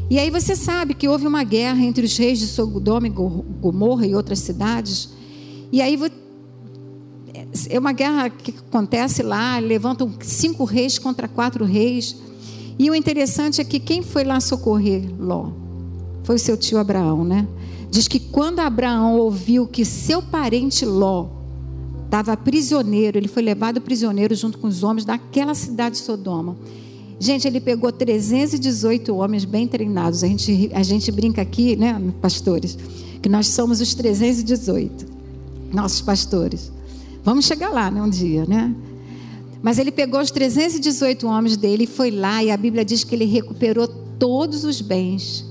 [0.09, 4.07] E aí você sabe que houve uma guerra entre os reis de Sodoma e Gomorra
[4.07, 5.09] e outras cidades.
[5.71, 5.99] E aí
[7.69, 12.15] é uma guerra que acontece lá, levantam cinco reis contra quatro reis.
[12.79, 15.51] E o interessante é que quem foi lá socorrer Ló?
[16.23, 17.47] Foi o seu tio Abraão, né?
[17.89, 21.27] Diz que quando Abraão ouviu que seu parente Ló
[22.05, 26.55] estava prisioneiro, ele foi levado prisioneiro junto com os homens daquela cidade de Sodoma.
[27.19, 30.23] Gente, ele pegou 318 homens bem treinados.
[30.23, 32.77] A gente, a gente brinca aqui, né, pastores,
[33.21, 35.05] que nós somos os 318,
[35.73, 36.71] nossos pastores.
[37.23, 38.73] Vamos chegar lá, né, um dia, né?
[39.61, 43.15] Mas ele pegou os 318 homens dele e foi lá, e a Bíblia diz que
[43.15, 43.87] ele recuperou
[44.19, 45.43] todos os bens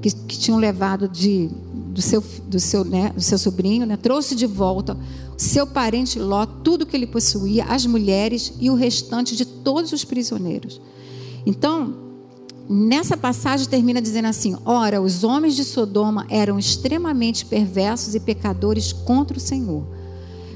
[0.00, 1.50] que, que tinham levado de,
[1.96, 4.94] do, seu, do, seu, né, do seu sobrinho, né, trouxe de volta
[5.34, 10.04] seu parente Ló, tudo que ele possuía, as mulheres e o restante de todos os
[10.04, 10.80] prisioneiros.
[11.44, 11.94] Então,
[12.68, 18.92] nessa passagem termina dizendo assim: Ora, os homens de Sodoma eram extremamente perversos e pecadores
[18.92, 19.84] contra o Senhor.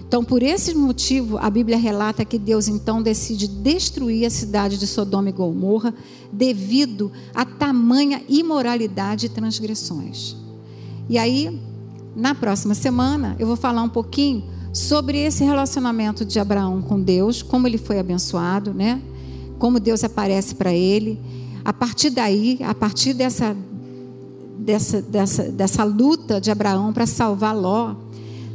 [0.06, 4.86] Então, por esse motivo, a Bíblia relata que Deus então decide destruir a cidade de
[4.86, 5.94] Sodoma e Gomorra
[6.32, 10.39] devido a tamanha imoralidade e transgressões.
[11.10, 11.60] E aí,
[12.14, 17.42] na próxima semana, eu vou falar um pouquinho sobre esse relacionamento de Abraão com Deus,
[17.42, 19.02] como ele foi abençoado, né?
[19.58, 21.18] Como Deus aparece para ele.
[21.64, 23.56] A partir daí, a partir dessa
[24.56, 27.96] dessa, dessa, dessa luta de Abraão para salvar Ló,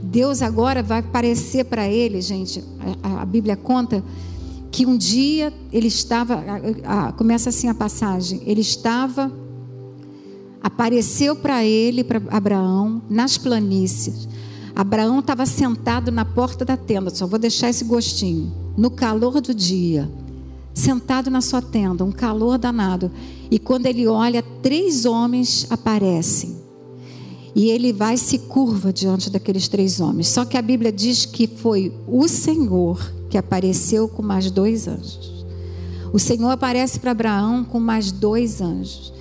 [0.01, 2.64] Deus agora vai aparecer para ele, gente.
[3.03, 4.01] A, a, Bíblia conta
[4.72, 6.36] que um dia ele estava,
[6.86, 9.30] a, a, começa assim a passagem, ele estava,
[10.66, 14.28] apareceu para ele, para Abraão, nas planícies.
[14.76, 19.53] Abraão estava sentado na porta da tenda, só vou deixar esse gostinho, no calor do
[19.53, 20.09] dia,
[20.74, 23.11] sentado na sua tenda, um calor danado.
[23.51, 26.55] E quando ele olha, três homens aparecem.
[27.53, 30.30] E ele vai se curva diante daqueles três homens.
[30.30, 32.99] Só que a Bíblia diz que foi o Senhor
[33.30, 35.45] que apareceu com mais dois anjos.
[36.11, 39.13] O Senhor aparece para Abraão com mais dois anjos.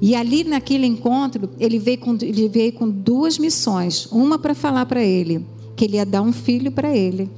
[0.00, 4.06] E ali naquele encontro, ele veio com, ele veio com duas missões.
[4.06, 5.44] Uma para falar para ele
[5.74, 7.30] que ele ia dar um filho para ele.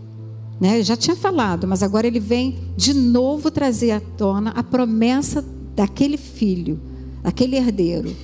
[0.61, 0.83] Né?
[0.83, 5.45] Já tinha falado, mas agora ele vem de novo trazer à tona a promessa
[5.75, 6.81] daquele filho,
[7.23, 8.15] daquele herdeiro.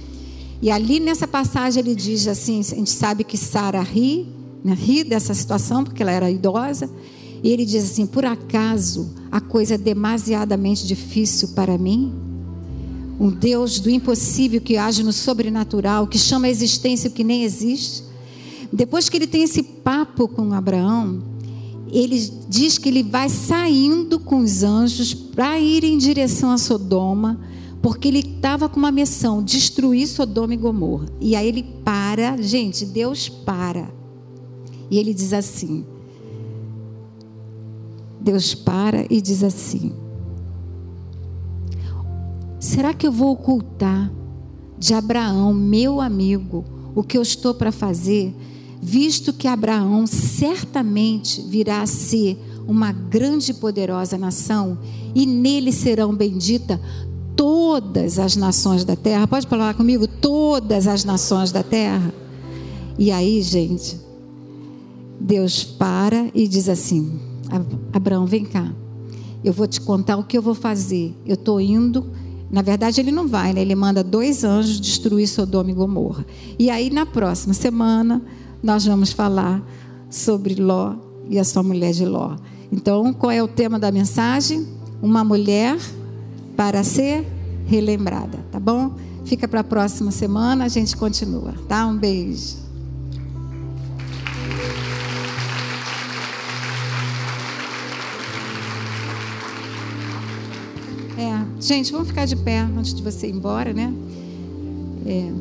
[0.60, 4.26] E ali nessa passagem ele diz assim: a gente sabe que Sara ri,
[4.64, 6.90] né, ri dessa situação, porque ela era idosa.
[7.42, 12.12] E ele diz assim: por acaso a coisa é demasiadamente difícil para mim?
[13.18, 17.44] Um Deus do impossível que age no sobrenatural, que chama a existência o que nem
[17.44, 18.02] existe.
[18.72, 21.22] Depois que ele tem esse papo com Abraão,
[21.92, 27.38] ele diz que ele vai saindo com os anjos para ir em direção a Sodoma
[27.84, 31.06] porque ele estava com uma missão, destruir Sodoma e Gomorra.
[31.20, 33.92] E aí ele para, gente, Deus para.
[34.90, 35.84] E ele diz assim:
[38.18, 39.92] Deus para e diz assim:
[42.74, 44.10] Será que eu vou ocultar
[44.76, 48.34] de Abraão, meu amigo, o que eu estou para fazer,
[48.82, 54.76] visto que Abraão certamente virá a ser uma grande e poderosa nação,
[55.14, 56.80] e nele serão benditas
[57.36, 59.28] todas as nações da terra.
[59.28, 60.08] Pode falar comigo?
[60.08, 62.12] Todas as nações da terra.
[62.98, 64.00] E aí, gente,
[65.20, 67.20] Deus para e diz assim:
[67.92, 68.68] Abraão, vem cá.
[69.44, 71.14] Eu vou te contar o que eu vou fazer.
[71.24, 72.23] Eu estou indo.
[72.50, 73.60] Na verdade, ele não vai, né?
[73.60, 76.24] Ele manda dois anjos destruir Sodoma e Gomorra.
[76.58, 78.22] E aí, na próxima semana,
[78.62, 79.62] nós vamos falar
[80.08, 80.94] sobre Ló
[81.28, 82.36] e a sua mulher de Ló.
[82.70, 84.66] Então, qual é o tema da mensagem?
[85.02, 85.76] Uma mulher
[86.56, 87.26] para ser
[87.66, 88.92] relembrada, tá bom?
[89.24, 91.86] Fica para a próxima semana, a gente continua, tá?
[91.86, 92.63] Um beijo.
[101.64, 103.92] Gente, vamos ficar de pé antes de você ir embora, né?
[105.06, 105.32] É.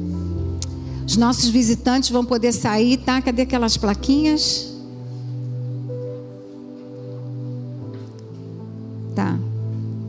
[1.05, 3.21] Os nossos visitantes vão poder sair, tá?
[3.21, 4.73] Cadê aquelas plaquinhas?
[9.13, 9.37] Tá.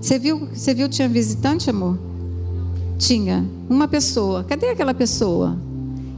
[0.01, 1.99] Você viu, você viu tinha visitante, amor?
[2.97, 3.45] Tinha.
[3.69, 4.45] Uma pessoa.
[4.45, 5.59] Cadê aquela pessoa?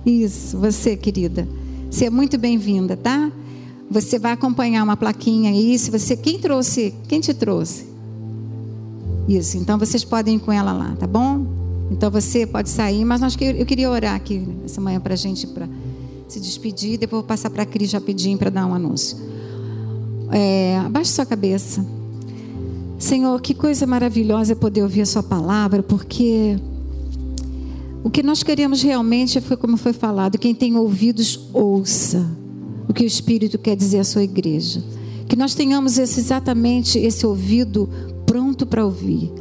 [0.05, 1.49] Isso, você, querida.
[1.91, 3.33] Você é muito bem-vinda, tá?
[3.91, 5.79] Você vai acompanhar uma plaquinha aí.
[5.79, 6.95] Se você, quem trouxe?
[7.09, 7.96] Quem te trouxe?
[9.29, 9.57] Isso.
[9.57, 11.47] Então vocês podem ir com ela lá, tá bom?
[11.91, 15.47] Então você pode sair, mas nós, eu queria orar aqui essa manhã para a gente
[15.47, 15.69] pra
[16.29, 16.99] se despedir.
[16.99, 19.17] Depois vou passar para a Cris rapidinho para dar um anúncio.
[20.31, 21.85] É, abaixe sua cabeça.
[22.99, 26.59] Senhor, que coisa maravilhosa é poder ouvir a Sua palavra, porque
[28.03, 32.27] o que nós queremos realmente foi como foi falado: quem tem ouvidos, ouça
[32.89, 34.83] o que o Espírito quer dizer à sua igreja.
[35.29, 37.89] Que nós tenhamos esse, exatamente esse ouvido
[38.37, 39.33] pronto para ouvir.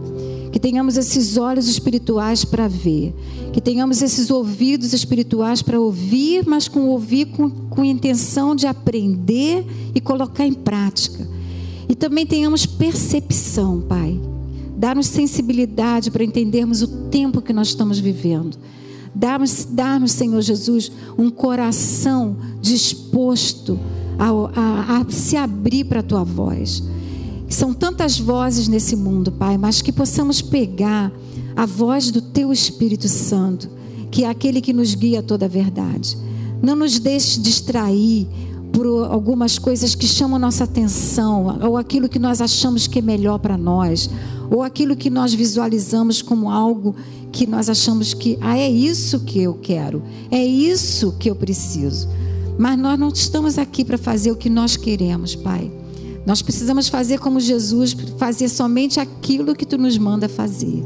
[0.54, 3.14] Que tenhamos esses olhos espirituais para ver.
[3.52, 9.66] Que tenhamos esses ouvidos espirituais para ouvir, mas com ouvir com, com intenção de aprender
[9.94, 11.28] e colocar em prática.
[11.90, 14.18] E também tenhamos percepção, Pai.
[14.78, 18.58] Dar-nos sensibilidade para entendermos o tempo que nós estamos vivendo.
[19.14, 23.78] Dar-nos, dar Senhor Jesus, um coração disposto
[24.18, 26.82] a, a, a se abrir para a tua voz.
[27.50, 31.12] São tantas vozes nesse mundo, Pai, mas que possamos pegar
[31.56, 33.70] a voz do Teu Espírito Santo,
[34.12, 36.18] que é aquele que nos guia a toda a verdade.
[36.62, 38.28] Não nos deixe distrair
[38.74, 43.40] por algumas coisas que chamam nossa atenção, ou aquilo que nós achamos que é melhor
[43.40, 44.10] para nós,
[44.52, 46.96] ou aquilo que nós visualizamos como algo
[47.32, 52.08] que nós achamos que, ah, é isso que eu quero, é isso que eu preciso.
[52.58, 55.72] Mas nós não estamos aqui para fazer o que nós queremos, Pai.
[56.26, 60.84] Nós precisamos fazer como Jesus, fazer somente aquilo que tu nos manda fazer.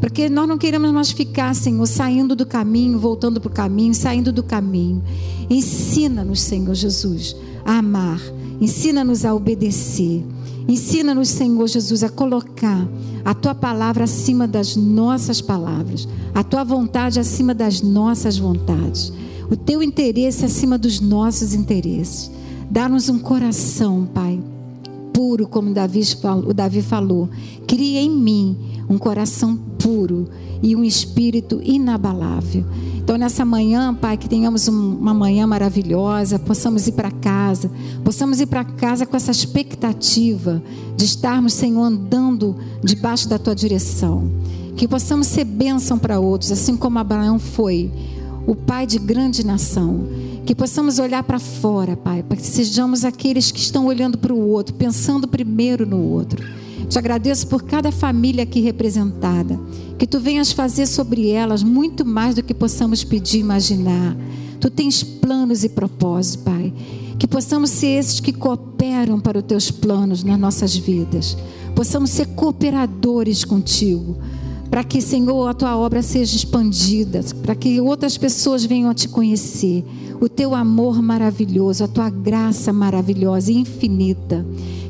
[0.00, 4.32] Porque nós não queremos mais ficar, Senhor, saindo do caminho, voltando para o caminho, saindo
[4.32, 5.02] do caminho.
[5.50, 8.20] Ensina-nos, Senhor Jesus, a amar.
[8.60, 10.24] Ensina-nos a obedecer.
[10.68, 12.86] Ensina-nos, Senhor Jesus, a colocar
[13.24, 19.12] a tua palavra acima das nossas palavras, a tua vontade acima das nossas vontades,
[19.50, 22.30] o teu interesse acima dos nossos interesses.
[22.70, 24.38] Dá-nos um coração, Pai,
[25.18, 27.28] puro, como o Davi falou.
[27.66, 28.56] Cria em mim
[28.88, 30.28] um coração puro
[30.62, 32.64] e um espírito inabalável.
[32.98, 37.68] Então, nessa manhã, Pai, que tenhamos uma manhã maravilhosa, possamos ir para casa,
[38.04, 40.62] possamos ir para casa com essa expectativa
[40.96, 42.54] de estarmos, Senhor, andando
[42.84, 44.30] debaixo da tua direção.
[44.76, 47.90] Que possamos ser bênção para outros, assim como Abraão foi,
[48.48, 50.08] o pai de grande nação.
[50.44, 54.48] Que possamos olhar para fora, Pai, para que sejamos aqueles que estão olhando para o
[54.48, 56.42] outro, pensando primeiro no outro
[56.88, 59.60] te agradeço por cada família aqui representada.
[59.98, 64.16] Que tu venhas fazer sobre elas muito mais do que possamos pedir imaginar.
[64.58, 66.72] Tu tens planos e propósitos, Pai.
[67.18, 71.36] Que possamos ser esses que cooperam para os teus planos nas nossas vidas.
[71.74, 74.16] Possamos ser cooperadores contigo.
[74.70, 77.20] Para que, Senhor, a tua obra seja expandida.
[77.42, 79.84] Para que outras pessoas venham a te conhecer.
[80.20, 84.44] O teu amor maravilhoso, a tua graça maravilhosa e infinita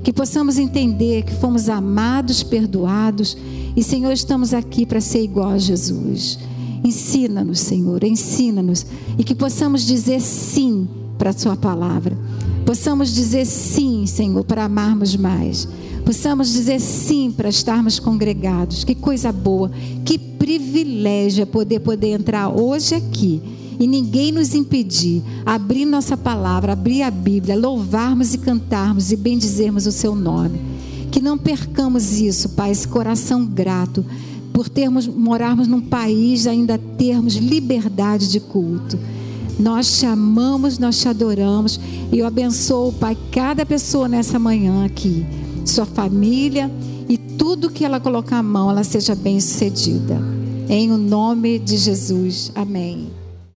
[0.08, 3.36] que possamos entender que fomos amados, perdoados
[3.76, 6.38] e, Senhor, estamos aqui para ser igual a Jesus.
[6.82, 8.86] Ensina-nos, Senhor, ensina-nos
[9.18, 12.16] e que possamos dizer sim para a Sua palavra.
[12.64, 15.68] Possamos dizer sim, Senhor, para amarmos mais.
[16.05, 18.84] Possamos dizer sim para estarmos congregados.
[18.84, 19.70] Que coisa boa,
[20.05, 23.42] que privilégio é poder poder entrar hoje aqui
[23.78, 29.86] e ninguém nos impedir, abrir nossa palavra, abrir a Bíblia, louvarmos e cantarmos e bendizermos
[29.86, 30.59] o seu nome.
[31.11, 34.05] Que não percamos isso, Pai, esse coração grato
[34.53, 38.99] por termos morarmos num país ainda termos liberdade de culto.
[39.59, 41.78] Nós te amamos, nós te adoramos
[42.12, 45.24] e eu abençoo, Pai, cada pessoa nessa manhã aqui,
[45.68, 46.70] sua família
[47.08, 50.20] e tudo que ela colocar a mão, ela seja bem sucedida.
[50.68, 52.52] Em o nome de Jesus.
[52.54, 53.10] Amém.